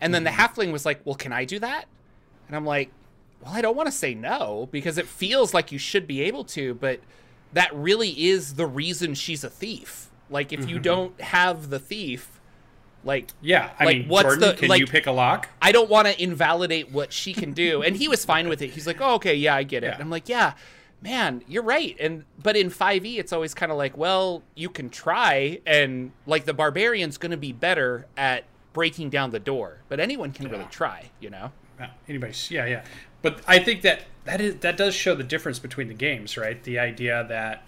[0.00, 0.40] and then the mm-hmm.
[0.40, 1.86] halfling was like, Well, can I do that?
[2.46, 2.90] And I'm like,
[3.42, 6.44] Well, I don't want to say no because it feels like you should be able
[6.44, 7.00] to, but
[7.52, 10.10] that really is the reason she's a thief.
[10.30, 10.82] Like if you mm-hmm.
[10.82, 12.37] don't have the thief,
[13.04, 15.48] like Yeah, I like, mean, what's Jordan, the- can like- you pick a lock?
[15.62, 17.82] I don't want to invalidate what she can do.
[17.82, 18.70] And he was fine with it.
[18.70, 19.88] He's like, oh, okay, yeah, I get it.
[19.88, 19.92] Yeah.
[19.94, 20.54] And I'm like, yeah,
[21.00, 21.96] man, you're right.
[22.00, 26.44] And but in 5e, it's always kind of like, well, you can try, and like
[26.44, 30.66] the barbarian's going to be better at breaking down the door, but anyone can really
[30.70, 31.52] try, you know?
[31.80, 32.84] Yeah, anybody's yeah yeah
[33.22, 36.60] but i think that that is that does show the difference between the games right
[36.64, 37.62] the idea that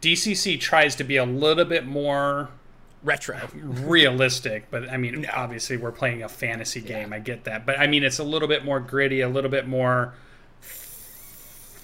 [0.00, 2.50] dcc tries to be a little bit more
[3.02, 3.38] Retro.
[3.54, 7.86] realistic but i mean obviously we're playing a fantasy game i get that but i
[7.86, 10.12] mean it's a little bit more gritty a little bit more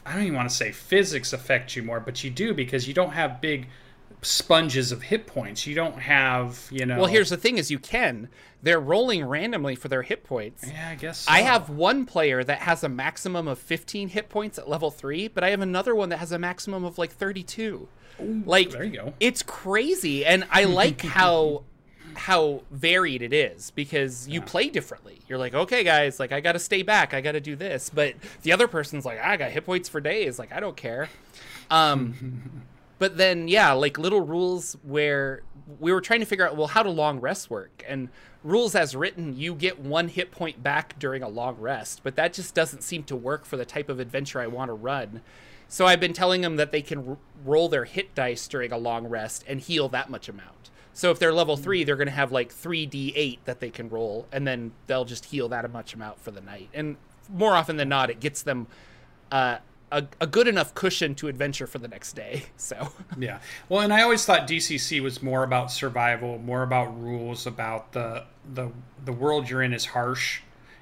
[0.04, 2.94] i don't even want to say physics affect you more but you do because you
[2.94, 3.66] don't have big
[4.22, 7.78] sponges of hit points you don't have you know Well, here's the thing: is you
[7.78, 8.28] can.
[8.62, 10.66] They're rolling randomly for their hit points.
[10.66, 14.58] yeah i guess I have one player that has a maximum of 15 hit points
[14.58, 17.88] at level 3, but I have another one that has a maximum of like 32.
[18.18, 21.64] Like there you go It's crazy and I like how
[22.16, 25.20] how varied it is because you play differently.
[25.28, 27.12] You're like, "Okay, guys, like I got to stay back.
[27.12, 30.00] I got to do this." But the other person's like, "I got hit points for
[30.00, 30.38] days.
[30.38, 31.08] Like I don't care."
[31.70, 32.64] Um
[32.98, 35.42] but then yeah, like little rules where
[35.78, 38.08] we were trying to figure out well how do long rests work and
[38.42, 42.32] rules as written you get one hit point back during a long rest, but that
[42.32, 45.20] just doesn't seem to work for the type of adventure I want to run.
[45.68, 48.78] So I've been telling them that they can r- roll their hit dice during a
[48.78, 50.70] long rest and heal that much amount.
[50.92, 53.90] So if they're level three, they're going to have like three d8 that they can
[53.90, 56.70] roll, and then they'll just heal that much amount for the night.
[56.72, 56.96] And
[57.28, 58.66] more often than not, it gets them
[59.30, 59.58] uh,
[59.92, 62.44] a, a good enough cushion to adventure for the next day.
[62.56, 62.88] So
[63.18, 63.40] Yeah.
[63.68, 68.24] Well, and I always thought DCC was more about survival, more about rules, about the
[68.54, 68.70] the
[69.04, 70.40] the world you're in is harsh,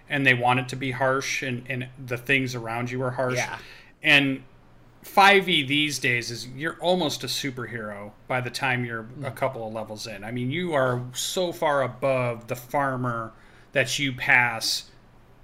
[0.08, 3.36] and they want it to be harsh, and and the things around you are harsh.
[3.36, 3.58] Yeah.
[4.02, 4.44] And
[5.04, 9.36] 5e these days is you're almost a superhero by the time you're a mm.
[9.36, 10.24] couple of levels in.
[10.24, 13.32] I mean, you are so far above the farmer
[13.72, 14.90] that you pass,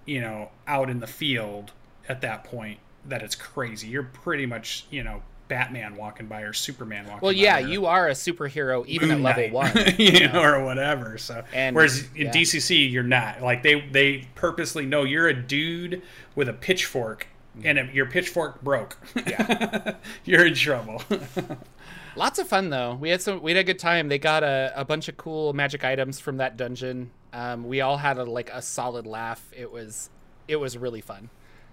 [0.07, 1.73] you know, out in the field
[2.09, 3.89] at that point that it's crazy.
[3.89, 7.35] You're pretty much, you know, Batman walking by or Superman walking well, by.
[7.35, 9.73] Well, yeah, you are a superhero even Moon at level one.
[9.99, 11.19] you know, or whatever.
[11.19, 12.33] So, And- whereas in yeah.
[12.33, 13.43] DCC, you're not.
[13.43, 16.03] Like they they purposely know you're a dude
[16.35, 17.27] with a pitchfork,
[17.65, 18.97] and if your pitchfork broke,
[19.27, 19.95] Yeah.
[20.25, 21.03] you're in trouble.
[22.17, 22.95] Lots of fun though.
[23.01, 23.41] We had some.
[23.41, 24.09] We had a good time.
[24.09, 27.11] They got a, a bunch of cool magic items from that dungeon.
[27.33, 29.49] Um, we all had a, like a solid laugh.
[29.57, 30.11] It was
[30.49, 31.31] it was really fun.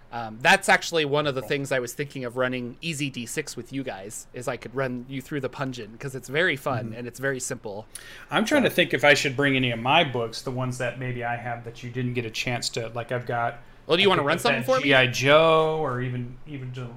[0.09, 3.73] Um, that's actually one of the things I was thinking of running easy D6 with
[3.73, 4.27] you guys.
[4.33, 7.39] Is I could run you through the pungeon because it's very fun and it's very
[7.41, 7.87] simple.
[8.31, 10.97] I'm trying to think if I should bring any of my books, the ones that
[10.99, 12.89] maybe I have that you didn't get a chance to.
[12.89, 13.59] Like I've got.
[13.87, 14.89] Well, do you I want to run something for me?
[14.91, 16.87] GI Joe, or even even to.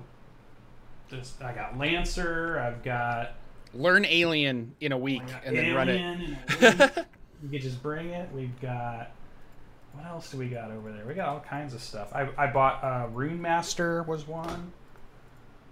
[1.08, 2.58] Just, I got Lancer.
[2.60, 3.32] I've got
[3.74, 5.92] Learn Alien in a week We and then run it.
[6.00, 6.34] Alien in
[6.64, 7.06] a week.
[7.42, 8.28] you could just bring it.
[8.32, 9.10] We've got
[9.92, 11.04] what else do we got over there?
[11.04, 12.12] We got all kinds of stuff.
[12.14, 14.72] I, I bought uh, Rune Master was one.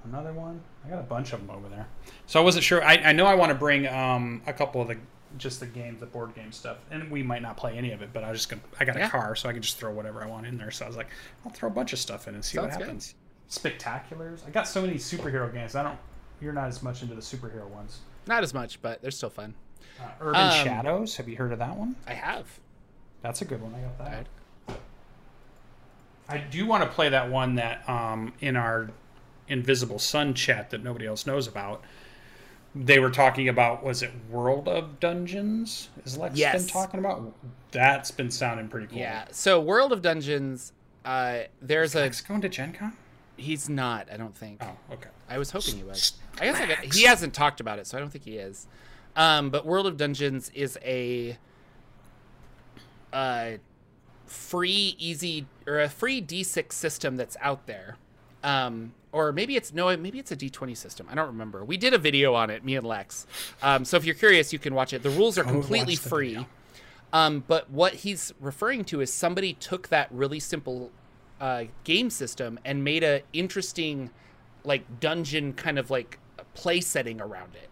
[0.05, 0.61] Another one.
[0.85, 1.87] I got a bunch of them over there.
[2.27, 2.83] So I wasn't sure.
[2.83, 4.97] I, I know I want to bring um, a couple of the
[5.37, 8.11] just the games, the board game stuff, and we might not play any of it.
[8.13, 8.63] But I was just gonna.
[8.81, 9.11] I got a Yeah.
[9.11, 10.71] car, so I can just throw whatever I want in there.
[10.71, 11.09] So I was like,
[11.45, 12.85] I'll throw a bunch of stuff in and see what Sounds good.
[12.87, 13.15] happens.
[13.51, 14.47] Spectaculars.
[14.47, 15.75] I got so many superhero games.
[15.75, 15.99] I don't.
[16.41, 18.01] You're not as much into the superhero ones.
[18.27, 19.55] Not as much, but they're still fun.
[20.01, 21.17] Uh, Urban Um, Shadows.
[21.17, 21.97] Have you heard of that one?
[22.07, 22.47] I have.
[23.23, 23.75] That's a good one.
[23.75, 24.79] I got that.
[26.29, 28.91] I do want to play that one that um, in our
[29.49, 31.83] Invisible Sun chat that nobody else knows about.
[32.81, 35.89] They were talking about was it World of Dungeons?
[36.05, 36.63] Is Lex Yes.
[36.63, 37.35] been talking about?
[37.73, 38.99] That's been sounding pretty cool.
[38.99, 39.25] Yeah.
[39.33, 40.73] So World of Dungeons.
[41.05, 42.01] Uh, there's a.
[42.01, 42.93] Lex going to Gen Con?
[43.37, 44.09] He's not.
[44.13, 44.63] I don't think.
[44.63, 45.09] Oh, okay.
[45.29, 46.13] I was hoping he was.
[46.41, 48.67] I guess I got, he hasn't talked about it, so I don't think he is.
[49.17, 51.37] Um, but World of Dungeons is a
[53.13, 53.53] uh,
[54.27, 57.97] free, easy, or a free D6 system that's out there.
[58.49, 61.07] Um, or maybe it's no, maybe it's a D20 system.
[61.11, 61.65] I don't remember.
[61.65, 63.27] We did a video on it, me and Lex.
[63.63, 65.03] Um, so if you're curious, you can watch it.
[65.03, 66.47] The rules are completely free.
[67.13, 70.91] Um, but what he's referring to is somebody took that really simple
[71.41, 74.11] uh, game system and made a interesting,
[74.65, 76.19] like dungeon kind of like
[76.55, 77.69] play setting around it.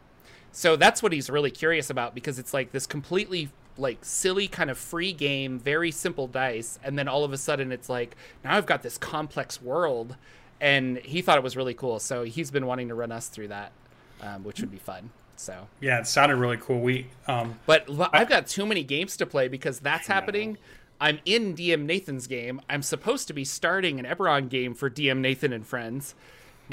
[0.52, 4.70] So that's what he's really curious about because it's like this completely like silly kind
[4.70, 8.56] of free game, very simple dice, and then all of a sudden it's like now
[8.56, 10.16] I've got this complex world,
[10.60, 11.98] and he thought it was really cool.
[11.98, 13.72] So he's been wanting to run us through that,
[14.20, 15.10] um, which would be fun.
[15.36, 16.80] So Yeah, it sounded really cool.
[16.80, 20.58] We um, but I've got too many games to play because that's happening.
[21.00, 22.60] I'm in DM Nathan's game.
[22.70, 26.14] I'm supposed to be starting an Eberron game for DM Nathan and friends.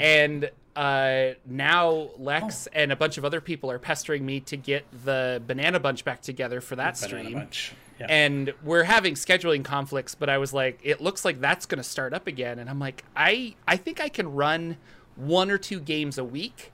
[0.00, 4.84] And uh, now Lex and a bunch of other people are pestering me to get
[5.04, 7.38] the Banana Bunch back together for that Banana stream.
[7.38, 7.72] Bunch.
[8.00, 8.06] Yeah.
[8.08, 11.84] And we're having scheduling conflicts, but I was like, it looks like that's going to
[11.84, 12.58] start up again.
[12.58, 14.78] And I'm like, I, I think I can run
[15.16, 16.72] one or two games a week.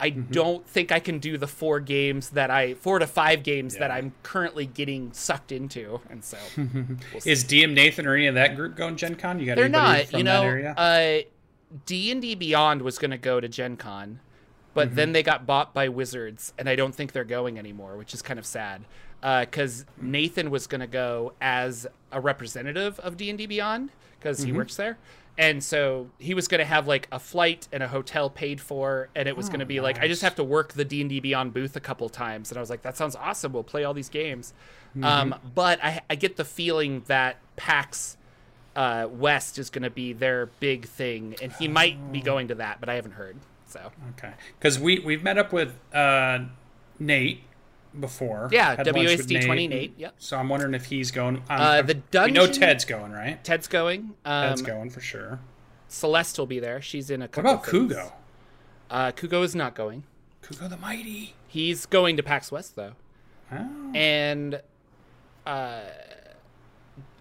[0.00, 0.30] I Mm-hmm.
[0.32, 3.90] don't think I can do the four games that I four to five games that
[3.90, 7.22] I'm currently getting sucked into, and so we'll.
[7.24, 9.40] Is DM Nathan or any of that group going Gen Con?
[9.40, 10.04] You got they're not.
[10.06, 10.70] from You that know, area?
[10.76, 11.22] uh,
[11.84, 14.20] D and D Beyond was going to go to Gen Con,
[14.72, 14.96] but Mm-hmm.
[14.96, 18.22] then they got bought by Wizards, and I don't think they're going anymore, which is
[18.22, 18.82] kind of sad.
[19.20, 24.38] Because Nathan was going to go as a representative of D and D Beyond because
[24.38, 24.46] Mm-hmm.
[24.46, 24.96] he works there,
[25.36, 29.08] and so he was going to have like a flight and a hotel paid for,
[29.16, 31.10] and it was going to be like I just have to work the D and
[31.10, 33.52] D Beyond booth a couple times, and I was like, that sounds awesome.
[33.52, 34.52] We'll play all these games.
[34.90, 35.04] Mm-hmm.
[35.04, 38.16] Um, but I, I get the feeling that PAX
[38.74, 42.12] uh, West is going to be their big thing, and he might Oh.
[42.12, 43.36] be going to that, but I haven't heard.
[43.66, 46.38] So Okay, because we we've met up with uh,
[46.98, 47.42] Nate
[48.00, 48.48] before.
[48.52, 50.14] Yeah, Had lunch with WASD 20 Nate, yep.
[50.18, 51.36] So I'm wondering if he's going.
[51.36, 53.42] Um, Uh, the We know Ted's going, right?
[53.44, 54.14] Ted's going.
[54.24, 55.40] Um, Ted's going for sure.
[55.88, 56.80] Celeste will be there.
[56.82, 57.50] She's in a What couple.
[57.52, 57.64] about.
[57.64, 58.12] Kugo?
[58.90, 60.04] Uh, Kugo is not going.
[60.42, 61.34] Kuko the Mighty.
[61.46, 62.92] He's going to PAX West though,
[63.52, 63.92] Oh.
[63.94, 64.60] and
[65.46, 65.80] uh,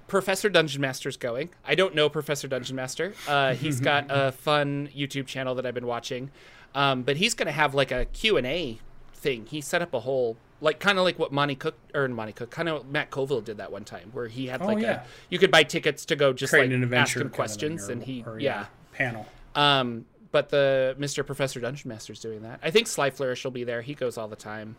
[0.08, 1.50] Professor Dungeon Master's going.
[1.66, 3.14] I don't know Professor Dungeon Master.
[3.28, 6.32] Uh, he's got a fun YouTube channel that I've been watching,
[6.76, 8.80] um, but he's going to have like a Q and A
[9.18, 9.46] thing.
[9.48, 12.50] He set up a whole like kind of like what Monte Cook or Monte Cook,
[12.50, 15.02] kind of Matt Colville did that one time, where he had Oh, like yeah.
[15.04, 17.92] a you could buy tickets to go just Create like an ask him questions, or-
[17.92, 18.66] and he or, yeah.
[18.94, 19.26] panel.
[19.56, 21.26] Um, but the Mr.
[21.26, 22.60] Professor Dungeon Master's doing that.
[22.64, 23.82] I think Sly Flourish will be there.
[23.82, 24.76] He goes all the time.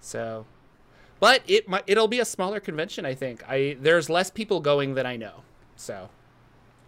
[0.00, 0.44] So,
[1.20, 3.04] but it might it'll be a smaller convention.
[3.06, 3.42] I think.
[3.48, 5.42] I there's less people going than I know.
[5.76, 6.08] So,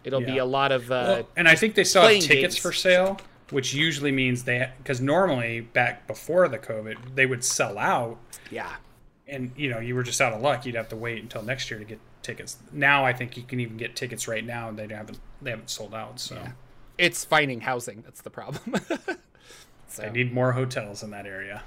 [0.03, 0.91] it'll be a lot of.
[0.91, 2.57] Uh, Well, and I think they have tickets games.
[2.57, 3.17] for sale,
[3.51, 8.17] which usually means they because normally back before the COVID they would sell out,
[8.51, 8.75] yeah.
[9.27, 10.65] and you know you were just out of luck.
[10.65, 12.57] You'd have to wait until next year to get tickets.
[12.71, 15.69] Now I think you can even get tickets right now, and they haven't they haven't
[15.69, 16.19] sold out.
[16.19, 16.41] So
[16.97, 18.81] It's finding housing that's the problem.
[19.87, 21.63] so, they need more hotels in that area.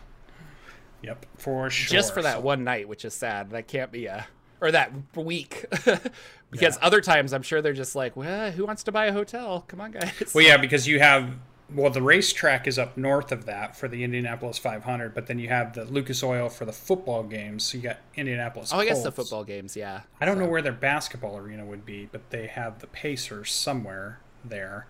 [1.02, 1.96] Yep, for sure.
[1.96, 3.50] just for that one night, which is sad.
[3.50, 4.26] That can't be a
[4.60, 5.64] or that week.
[6.50, 9.64] because other times I'm sure they're just like, well, who wants to buy a hotel?
[9.68, 10.32] Come on, guys.
[10.34, 11.30] Well, yeah, because you have
[11.74, 15.48] well, the racetrack is up north of that for the Indianapolis 500, but then you
[15.48, 17.64] have the Lucas Oil for the football games.
[17.64, 18.72] So you got Indianapolis.
[18.72, 20.02] oh, I guess the football games, yeah.
[20.20, 24.20] I don't know where their basketball arena would be, but they have the Pacers somewhere
[24.44, 24.86] there.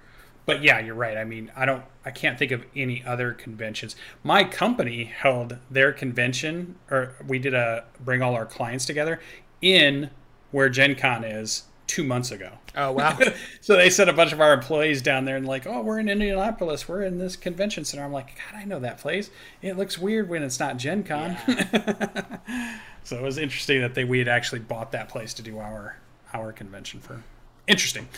[0.47, 1.19] But yeah, you're right.
[1.19, 3.97] I mean, I don't, I can't think of any other conventions.
[4.23, 9.21] My company held their convention, or we did a bring all our clients together
[9.61, 10.11] in
[10.51, 12.53] where Gen Con is two months ago.
[12.79, 13.19] Oh wow.
[13.61, 16.09] So they sent a bunch of our employees down there and like, oh, we're in
[16.09, 16.89] Indianapolis.
[16.89, 18.03] We're in this convention center.
[18.03, 19.29] I'm like, God, I know that place.
[19.61, 21.37] It looks weird when it's not Gen Con.
[23.05, 25.97] so it was interesting that they we had actually bought that place to do our
[26.33, 27.23] our convention for.
[27.67, 28.09] Interesting.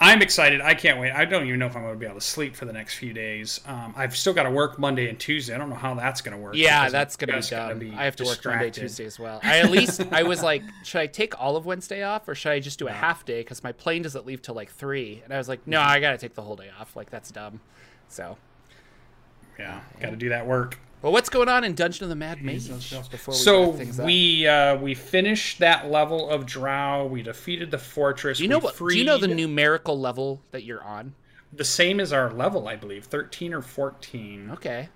[0.00, 0.60] I'm excited.
[0.60, 1.12] I can't wait.
[1.12, 2.94] I don't even know if I'm going to be able to sleep for the next
[2.96, 3.60] few days.
[3.64, 5.54] Um, I've still got to work Monday and Tuesday.
[5.54, 6.56] I don't know how that's going to work.
[6.56, 7.78] Yeah, that's gonna be just gonna dumb.
[7.78, 8.70] be I have to work Monday.
[8.70, 9.38] Tuesday as well.
[9.42, 12.50] I at least I was like, should I take all of Wednesday off or should
[12.52, 15.22] I just do a half day because my plane doesn't leave till like three?
[15.24, 16.96] And I was like, no, I gotta take the whole day off.
[16.96, 17.60] Like that's dumb.
[18.08, 18.36] So,
[19.58, 20.78] Yeah, got to do that work.
[21.04, 22.66] Well, what's going on in Dungeon of the Mad Mage
[23.10, 24.06] before we so wrap things up?
[24.06, 27.04] we uh, we finished that level of Drow.
[27.04, 28.38] We defeated the fortress.
[28.38, 28.78] Do you know we what?
[28.78, 31.14] Do you know the numerical level that you're on?
[31.52, 32.66] the same as our level?
[32.68, 34.50] I believe thirteen or fourteen.
[34.52, 34.88] Okay.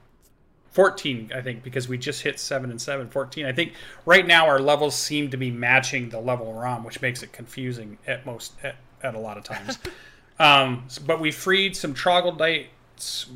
[0.70, 3.72] 14 i think because we just hit 7 and 7 14 i think
[4.04, 7.32] right now our levels seem to be matching the level we're on which makes it
[7.32, 9.78] confusing at most at, at a lot of times
[10.38, 11.94] um, but we freed some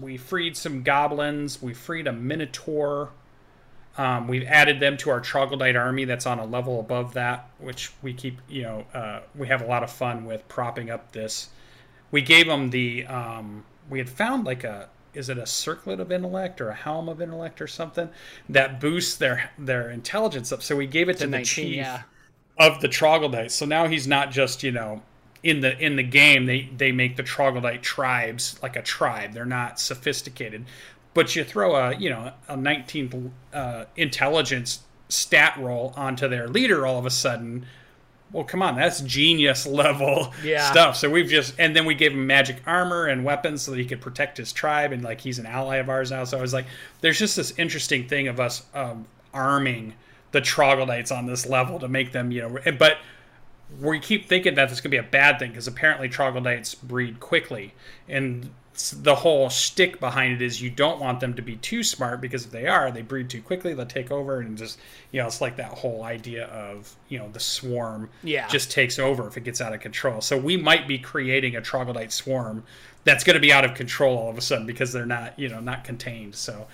[0.00, 1.60] we freed some goblins.
[1.60, 3.10] We freed a minotaur.
[3.96, 7.92] Um, we've added them to our troglodyte army that's on a level above that which
[8.00, 11.50] we keep you know uh, we have a lot of fun with propping up this.
[12.10, 16.10] We gave them the um, we had found like a is it a circlet of
[16.10, 18.08] intellect or a helm of intellect or something
[18.48, 20.62] that boosts their their intelligence up?
[20.62, 22.02] So we gave it to the 19, chief yeah.
[22.58, 25.02] of the troglodytes so now he's not just you know
[25.42, 29.32] in the in the game they they make the troglodyte tribes like a tribe.
[29.32, 30.64] They're not sophisticated.
[31.14, 36.86] But you throw a you know a 19th uh, intelligence stat roll onto their leader
[36.86, 37.66] all of a sudden
[38.32, 40.70] well come on that's genius level Yeah.
[40.70, 40.96] stuff.
[40.96, 43.84] So we've just and then we gave him magic armor and weapons so that he
[43.84, 46.24] could protect his tribe and like he's an ally of ours now.
[46.24, 46.64] So i was like
[47.02, 49.94] there's just this interesting thing of us um, arming
[50.30, 52.96] the troglodytes on this level to make them you know but
[53.80, 57.74] we keep thinking that this to be a bad thing because apparently troglodytes breed quickly
[58.08, 58.50] and
[59.02, 62.46] the whole shtick behind it is you don't want them to be too smart because
[62.46, 63.74] if they are, they breed too quickly.
[63.74, 64.78] They'll take over and just
[65.10, 68.48] you know it's like that whole idea of you know the swarm Yeah.
[68.48, 70.22] just takes over if it gets out of control.
[70.22, 72.64] So we might be creating a troglodyte swarm
[73.04, 75.48] that's going to be out of control all of a sudden because they're not you
[75.50, 76.34] know not contained.
[76.34, 76.66] So.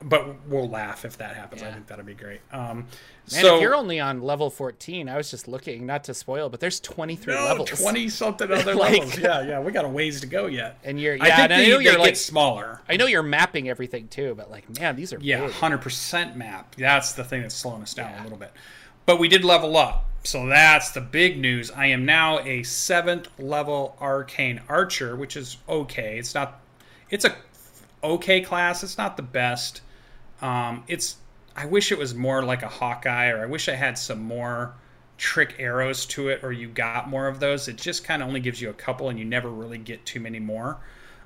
[0.00, 1.60] But we'll laugh if that happens.
[1.60, 2.40] I think that'd be great.
[2.52, 2.86] Um,
[3.32, 6.48] Man, so if you're only on level 14, I was just looking, not to spoil,
[6.48, 7.70] but there's 23 no, levels.
[7.70, 9.18] twenty something other Like- levels.
[9.18, 10.78] Yeah, yeah, we got a ways to go yet.
[10.84, 12.80] And you're, yeah, I think and I know you're like, smaller.
[12.88, 15.50] I know you're mapping everything too, but like, man, these are Yeah, big.
[15.54, 16.76] hundred percent map.
[16.76, 18.22] That's the thing that's slowing us down Yeah.
[18.22, 18.52] a little bit.
[19.04, 21.72] But we did level up, so that's the big news.
[21.72, 26.18] I am now a seventh level arcane archer, which is okay.
[26.18, 26.60] It's not.
[27.10, 27.34] It's a
[28.04, 28.84] okay class.
[28.84, 29.80] It's not the best.
[30.40, 31.16] Um, it's.
[31.56, 34.74] I wish it was more like a Hawkeye, or I wish I had some more
[35.16, 37.66] trick arrows to it, or you got more of those.
[37.68, 40.20] It just kind of only gives you a couple, and you never really get too
[40.20, 40.78] many more.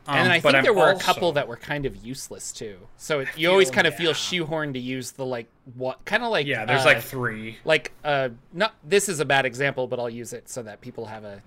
[0.07, 2.53] Um, and I but think I'm there were a couple that were kind of useless
[2.53, 2.89] too.
[2.97, 6.31] So it, you always kind of feel shoehorned to use the like what kind of
[6.31, 7.59] like Yeah, there's uh, like three.
[7.65, 11.07] like uh not this is a bad example, but I'll use it so that people
[11.07, 11.43] have a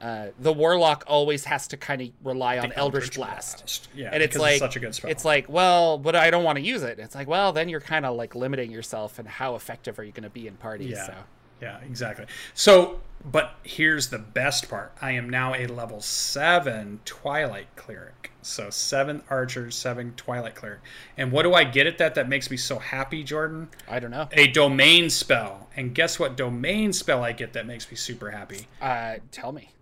[0.00, 3.58] uh, the warlock always has to kind of rely on Eldritch, Blast.
[3.58, 3.88] Blast.
[3.94, 5.10] Yeah, and it's like such a good spell.
[5.10, 6.98] It's like, well, but I don't want to use it.
[6.98, 10.12] It's like, well, then you're kind of like limiting yourself and how effective are you
[10.12, 10.92] going to be in parties?
[10.92, 11.06] Yeah.
[11.06, 11.14] So
[11.60, 12.26] Yeah, exactly.
[12.54, 14.92] So, but here's the best part.
[15.02, 18.32] I am now a level seven Twilight Cleric.
[18.40, 20.80] So seven archers, seven Twilight Cleric.
[21.18, 23.68] And what do I get at that that makes me so happy, Jordan?
[23.86, 24.28] I don't know.
[24.32, 25.68] A domain spell.
[25.76, 28.66] And guess what domain spell I get that makes me super happy?
[28.80, 29.72] Uh, tell me.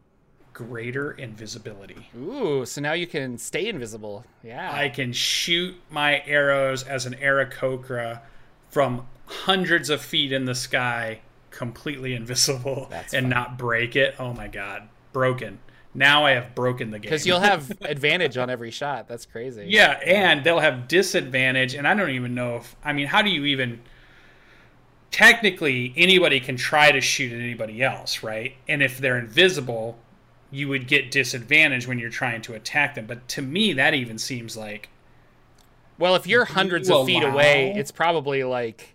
[0.58, 2.08] Greater invisibility.
[2.16, 4.24] Ooh, so now you can stay invisible.
[4.42, 4.72] Yeah.
[4.74, 8.22] I can shoot my arrows as an Aarakocra
[8.68, 13.30] from hundreds of feet in the sky, completely invisible, That's and fun.
[13.30, 14.16] not break it.
[14.18, 15.60] Oh my god, broken!
[15.94, 17.02] Now I have broken the game.
[17.02, 19.06] because you'll have advantage on every shot.
[19.06, 19.66] That's crazy.
[19.68, 23.30] yeah, and they'll have disadvantage, and I don't even know if I mean, how do
[23.30, 23.80] you even?
[25.12, 28.54] Technically, anybody can try to shoot at anybody else, right?
[28.66, 29.96] And if they're invisible,
[30.50, 33.06] you would get disadvantage when you're trying to attack them.
[33.06, 34.88] But to me, that even seems like
[35.98, 38.94] Well, if you're hundreds of feet away, it's probably like,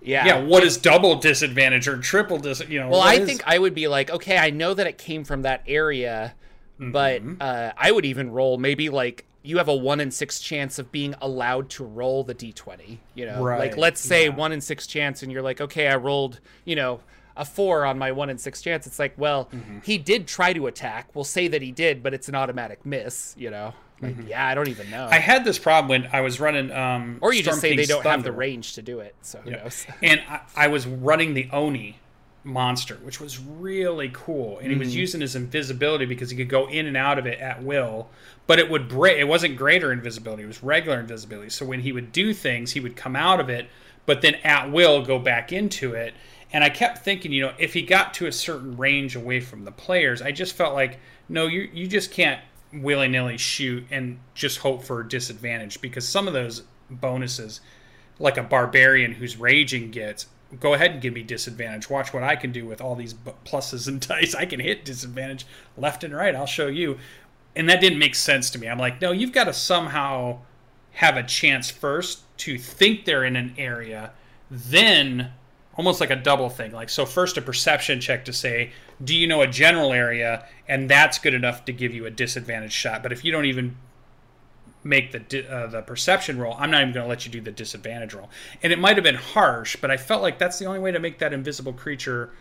[0.00, 0.24] yeah.
[0.26, 2.62] yeah, what is double disadvantage or triple dis?
[2.68, 4.98] You know, Well, I is- think I would be like, okay, I know that it
[4.98, 6.34] came from that area,
[6.78, 7.34] but Mm-hmm.
[7.40, 10.90] uh, I would even roll maybe like you have a one in six chance of
[10.92, 12.98] being allowed to roll the d20.
[13.14, 14.30] You know, like let's say yeah.
[14.34, 17.00] one in six chance, and you're like, okay, I rolled, you know.
[17.36, 18.86] A four on my one in six chance.
[18.86, 19.78] It's like, well, Mm-hmm.
[19.84, 21.08] he did try to attack.
[21.14, 23.34] We'll say that he did, but it's an automatic miss.
[23.38, 25.04] You know, like, yeah, I don't even know.
[25.04, 25.14] Mm-hmm.
[25.14, 26.70] I had this problem when I was running.
[26.70, 29.14] Um, or you just Storm say they don't have the range to do it.
[29.22, 29.56] So who Yeah.
[29.62, 29.86] knows?
[30.02, 31.96] and I, I was running the Oni
[32.44, 34.58] monster, which was really cool.
[34.58, 34.80] And he Mm-hmm.
[34.80, 38.08] was using his invisibility because he could go in and out of it at will.
[38.46, 39.18] But it would break.
[39.18, 41.50] It wasn't greater invisibility; it was regular invisibility.
[41.50, 43.68] So when he would do things, he would come out of it,
[44.04, 46.12] but then at will go back into it.
[46.52, 49.64] And I kept thinking, you know, if he got to a certain range away from
[49.64, 52.40] the players, I just felt like, no, you you just can't
[52.72, 57.60] willy nilly shoot and just hope for disadvantage because some of those bonuses
[58.18, 60.26] like a barbarian who's raging gets
[60.60, 61.88] go ahead and give me disadvantage.
[61.88, 63.14] Watch what i can do with all these
[63.46, 64.34] pluses and dice.
[64.34, 65.46] I can hit disadvantage
[65.78, 66.34] left and right.
[66.34, 66.98] I'll show you.
[67.56, 68.68] And that didn't make sense to me.
[68.68, 70.40] I'm like no you've got to somehow
[70.92, 74.12] have a chance first to think they're in an area
[74.50, 75.32] then
[75.76, 78.70] almost like a double thing like so first a perception check to say
[79.02, 82.72] do you know a general area and that's good enough to give you a disadvantage
[82.72, 83.76] shot but if you don't even
[84.84, 87.50] make the uh, the perception roll, I'm not even going to let you do the
[87.52, 88.30] disadvantage roll.
[88.62, 90.98] And it might have been harsh, but I felt like that's the only way to
[90.98, 92.32] make that invisible creature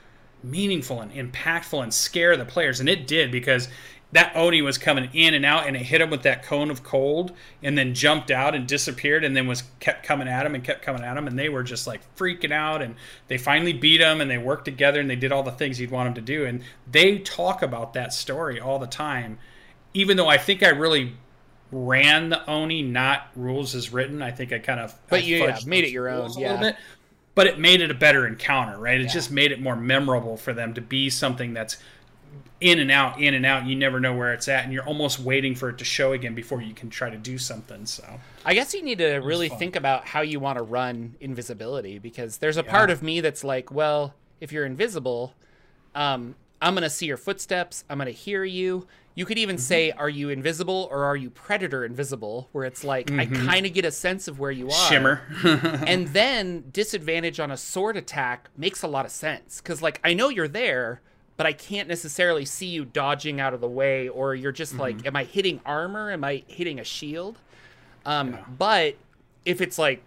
[0.43, 2.79] meaningful and impactful and scare the players.
[2.79, 3.69] And it did because
[4.13, 6.83] that Oni was coming in and out, and it hit him with that cone of
[6.83, 7.31] cold,
[7.63, 10.81] and then jumped out and disappeared, and then was kept coming at him and kept
[10.81, 12.81] coming at him, and they were just like freaking out.
[12.81, 12.95] And
[13.27, 15.91] they finally beat him, and they worked together, and they did all the things you'd
[15.91, 16.45] want them to do.
[16.45, 19.39] And they talk about that story all the time,
[19.93, 21.15] even though I think I really
[21.71, 24.21] ran the Oni, not rules as written.
[24.21, 26.37] I think I kind of But you, yeah, made it your own, yeah.
[26.37, 26.75] a little bit.
[27.33, 28.99] But it made it a better encounter, right?
[28.99, 29.13] It Yeah.
[29.13, 31.77] just made it more memorable for them to be something that's
[32.59, 33.65] in and out, in and out.
[33.65, 36.35] You never know where it's at, and you're almost waiting for it to show again
[36.35, 37.85] before you can try to do something.
[37.85, 38.03] So
[38.45, 42.37] I guess you need to really think about how you want to run invisibility because
[42.37, 45.33] there's a part of me that's like, well, if you're invisible,
[45.95, 48.87] um, I'm going to see your footsteps, I'm going to hear you.
[49.13, 49.41] You could Mm-hmm.
[49.43, 52.47] even say, are you invisible or are you predator invisible?
[52.53, 54.71] Where it's like, I kind of get a sense of where you are.
[54.71, 54.89] Mm-hmm.
[54.93, 55.21] shimmer.
[55.87, 60.13] and then disadvantage on a sword attack makes a lot of sense because, like, I
[60.13, 61.01] know you're there,
[61.37, 64.81] but I can't necessarily see you dodging out of the way, or you're just Mm-hmm.
[64.81, 66.11] like, am I hitting armor?
[66.11, 67.37] Am I hitting a shield?
[68.05, 68.95] Um, But
[69.45, 70.03] if it's like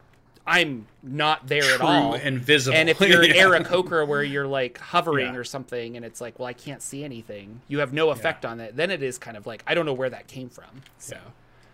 [0.46, 2.76] I'm not there at all, invisible.
[2.76, 3.44] and if you're Yeah.
[3.44, 5.40] Aarakocra where you're like hovering Yeah.
[5.40, 8.60] or something, and it's like, well, I can't see anything, you have no effect on
[8.60, 8.76] it.
[8.76, 10.82] Then it is kind of like I don't know where that came from.
[10.98, 11.16] So,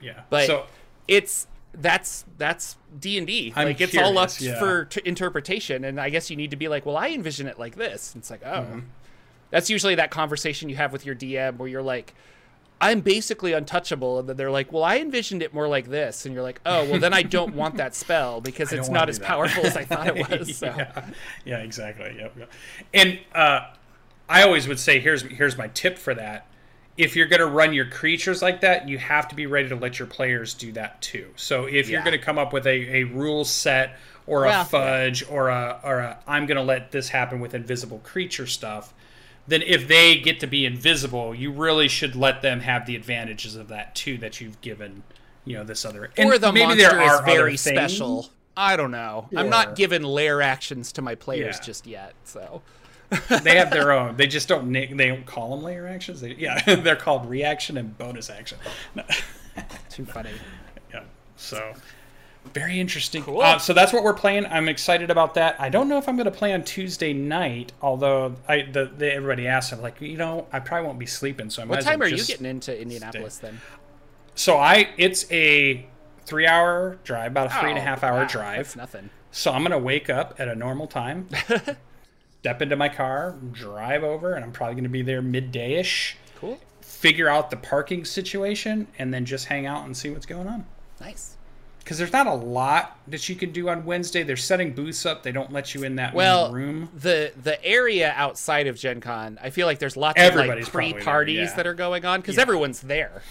[0.01, 0.21] yeah.
[0.31, 0.67] but so
[1.09, 3.53] it's that's that's D and D.
[3.57, 4.59] Like it's all up yeah.
[4.61, 7.59] for t- interpretation, and I guess you need to be like, well, I envision it
[7.59, 8.15] like this.
[8.15, 8.79] And it's like, oh, Mm-hmm.
[9.51, 12.15] That's usually that conversation you have with your DM where you're like.
[12.83, 16.35] I'm basically untouchable, and then they're like, "Well, I envisioned it more like this," and
[16.35, 19.67] you're like, "Oh, well, then I don't want that spell because it's don't as powerful
[19.67, 20.65] as I thought it was." So.
[20.65, 21.11] yeah,
[21.45, 22.17] yeah, exactly.
[22.19, 22.51] Yep, yep.
[22.95, 23.67] And uh,
[24.31, 26.47] I always would say, here's here's my tip for that.
[26.97, 29.77] If you're going to run your creatures like that, you have to be ready to
[29.77, 31.31] let your players do that too.
[31.35, 33.97] So if you're going to come up with a, a rule set
[34.27, 37.55] or Well, a fudge or a or a I'm going to let this happen with
[37.55, 38.95] invisible creature stuff,
[39.49, 43.57] then if they get to be invisible, you really should let them have the advantages
[43.57, 45.03] of that too that you've given,
[45.45, 46.11] you know, this other.
[46.19, 48.29] or the maybe monster there is are very special.
[48.57, 49.29] I don't know.
[49.37, 51.63] I'm not giving lair actions to my players Yeah.
[51.65, 52.13] just yet.
[52.25, 52.63] So
[53.43, 54.17] they have their own.
[54.17, 56.21] They just don't they don't call them lair actions.
[56.21, 58.59] They, yeah, they're called reaction and bonus action.
[59.89, 60.31] Too funny.
[60.93, 61.03] yeah.
[61.37, 61.73] So
[62.53, 63.23] very interesting.
[63.23, 63.41] Cool.
[63.41, 64.47] Uh, so that's what we're playing.
[64.47, 65.61] I'm excited about that.
[65.61, 67.73] I don't know if I'm going to play on Tuesday night.
[67.83, 69.73] Although I the, the everybody asked.
[69.73, 71.51] I'm like, you know, I probably won't be sleeping.
[71.51, 73.61] So I might What time are you getting into Indianapolis then?
[74.35, 75.87] So I it's a
[76.25, 78.57] three hour drive, about a three and a Oh, half hour wow, drive.
[78.59, 79.11] That's nothing.
[79.33, 81.29] So I'm gonna wake up at a normal time,
[82.41, 86.17] step into my car, drive over, and I'm probably gonna be there midday ish.
[86.39, 86.59] Cool.
[86.81, 90.67] Figure out the parking situation, and then just hang out and see what's going on.
[91.01, 91.37] Nice.
[91.91, 94.23] Because there's not a lot that you can do on Wednesday.
[94.23, 95.25] They're setting booths up.
[95.25, 96.89] They don't let you in that Well, main room.
[96.95, 100.93] the the area outside of Gen Con, I feel like there's lots of like pre
[100.95, 101.47] parties yeah.
[101.47, 101.57] Mm-hmm.
[101.57, 103.23] that are going on because everyone's there.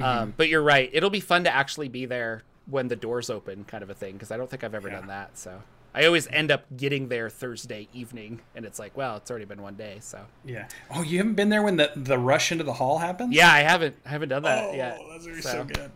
[0.00, 3.64] Um, but you're right; it'll be fun to actually be there when the doors open,
[3.64, 4.14] kind of a thing.
[4.14, 5.00] Because I don't think I've ever Yeah.
[5.00, 5.36] done that.
[5.36, 5.60] So
[5.94, 9.60] I always end up getting there Thursday evening, and it's like, well, it's already been
[9.60, 9.98] one day.
[10.00, 10.66] So Yeah.
[10.94, 13.34] Oh, you haven't been there when the the rush into the hall happens?
[13.34, 14.98] yeah, I haven't I haven't done that Oh, yet.
[15.10, 15.90] that's So- so good.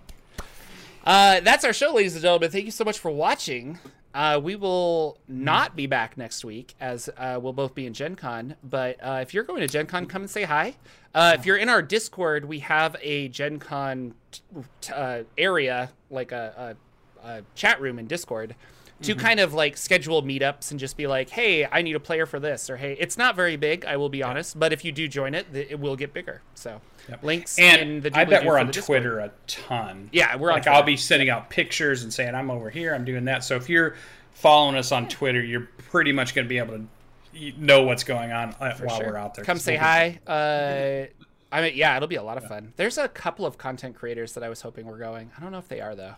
[1.04, 2.50] Uh, that's our show, ladies and gentlemen.
[2.50, 3.78] Thank you so much for watching.
[4.14, 8.14] Uh, we will not be back next week as uh, we'll both be in Gen
[8.14, 8.54] Con.
[8.62, 10.76] But uh, if you're going to Gen Con, come and say hi.
[11.14, 14.40] Uh, if you're in our Discord, we have a Gen Con t-
[14.82, 16.76] t- uh, area, like a,
[17.24, 18.54] a, a chat room in Discord,
[19.02, 22.26] to kind of like schedule meetups and just be like, hey, I need a player
[22.26, 22.70] for this.
[22.70, 24.58] Or hey, it's not very big, I will be honest.
[24.58, 26.42] But if you do join it, it will get bigger.
[26.54, 27.22] So yep.
[27.22, 29.02] links in And the I bet we're on the Discord.
[29.02, 30.08] Twitter a ton.
[30.12, 33.04] Yeah, we're on like I'll be sending out pictures and saying I'm over here, I'm
[33.04, 33.44] doing that.
[33.44, 33.96] So if you're
[34.34, 38.32] following us on Twitter, you're pretty much going to be able to know what's going
[38.32, 39.06] on uh, while Sure.
[39.08, 39.44] we're out there.
[39.44, 40.20] Come say hi.
[40.26, 41.06] Uh,
[41.54, 42.72] I mean, yeah, it'll be a lot of fun.
[42.76, 45.30] There's a couple of content creators that I was hoping were going.
[45.36, 46.14] I don't know if they are though.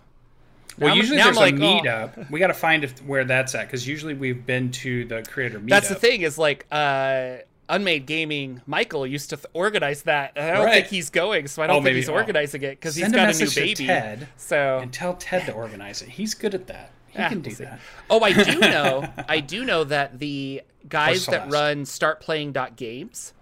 [0.79, 1.59] Well, usually now I'm there's a like, oh.
[1.59, 2.31] meetup.
[2.31, 5.61] We got to find if, where that's at because usually we've been to the creator
[5.61, 5.68] meetup.
[5.70, 7.37] That's the thing is like uh,
[7.68, 8.61] Unmade Gaming.
[8.66, 10.75] Michael used to th- organize that, I don't Right.
[10.75, 11.47] think he's going.
[11.49, 12.14] So I don't Oh, think maybe- he's oh.
[12.14, 13.87] organizing it because he's Send a got a new baby.
[13.87, 16.09] Ted So and tell Ted to organize it.
[16.11, 16.91] He's good at that.
[17.09, 17.81] He Yeah, can we'll do that.
[18.11, 19.09] Oh, I do know.
[19.29, 23.33] I do know that the guys that run startplaying.games,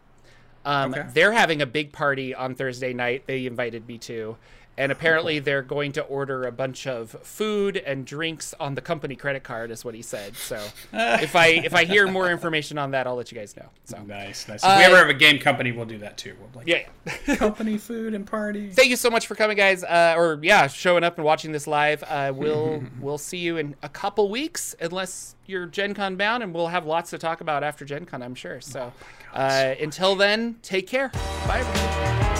[0.64, 1.06] um, Okay.
[1.14, 3.26] they're having a big party on Thursday night.
[3.26, 4.36] They invited me to.
[4.78, 9.16] And apparently they're going to order a bunch of food and drinks on the company
[9.16, 10.34] credit card, is what he said.
[10.34, 10.56] So
[10.92, 13.66] if I if I hear more information on that, I'll let you guys know.
[13.84, 14.60] So Nice, nice.
[14.60, 16.34] If Uh, we ever have a game company, we'll do that too.
[16.40, 16.88] We'll like yeah.
[17.26, 17.36] yeah.
[17.36, 18.70] company food and party.
[18.70, 19.84] Thank you so much for coming, guys.
[19.84, 22.02] Uh, or yeah, showing up and watching this live.
[22.08, 26.54] Uh, we'll we'll see you in a couple weeks, unless you're Gen Con bound, and
[26.54, 28.60] we'll have lots to talk about after Gen Con, I'm sure.
[28.62, 28.92] So
[29.34, 31.10] uh, until then, take care.
[31.46, 31.58] Bye.
[31.58, 32.31] everybody.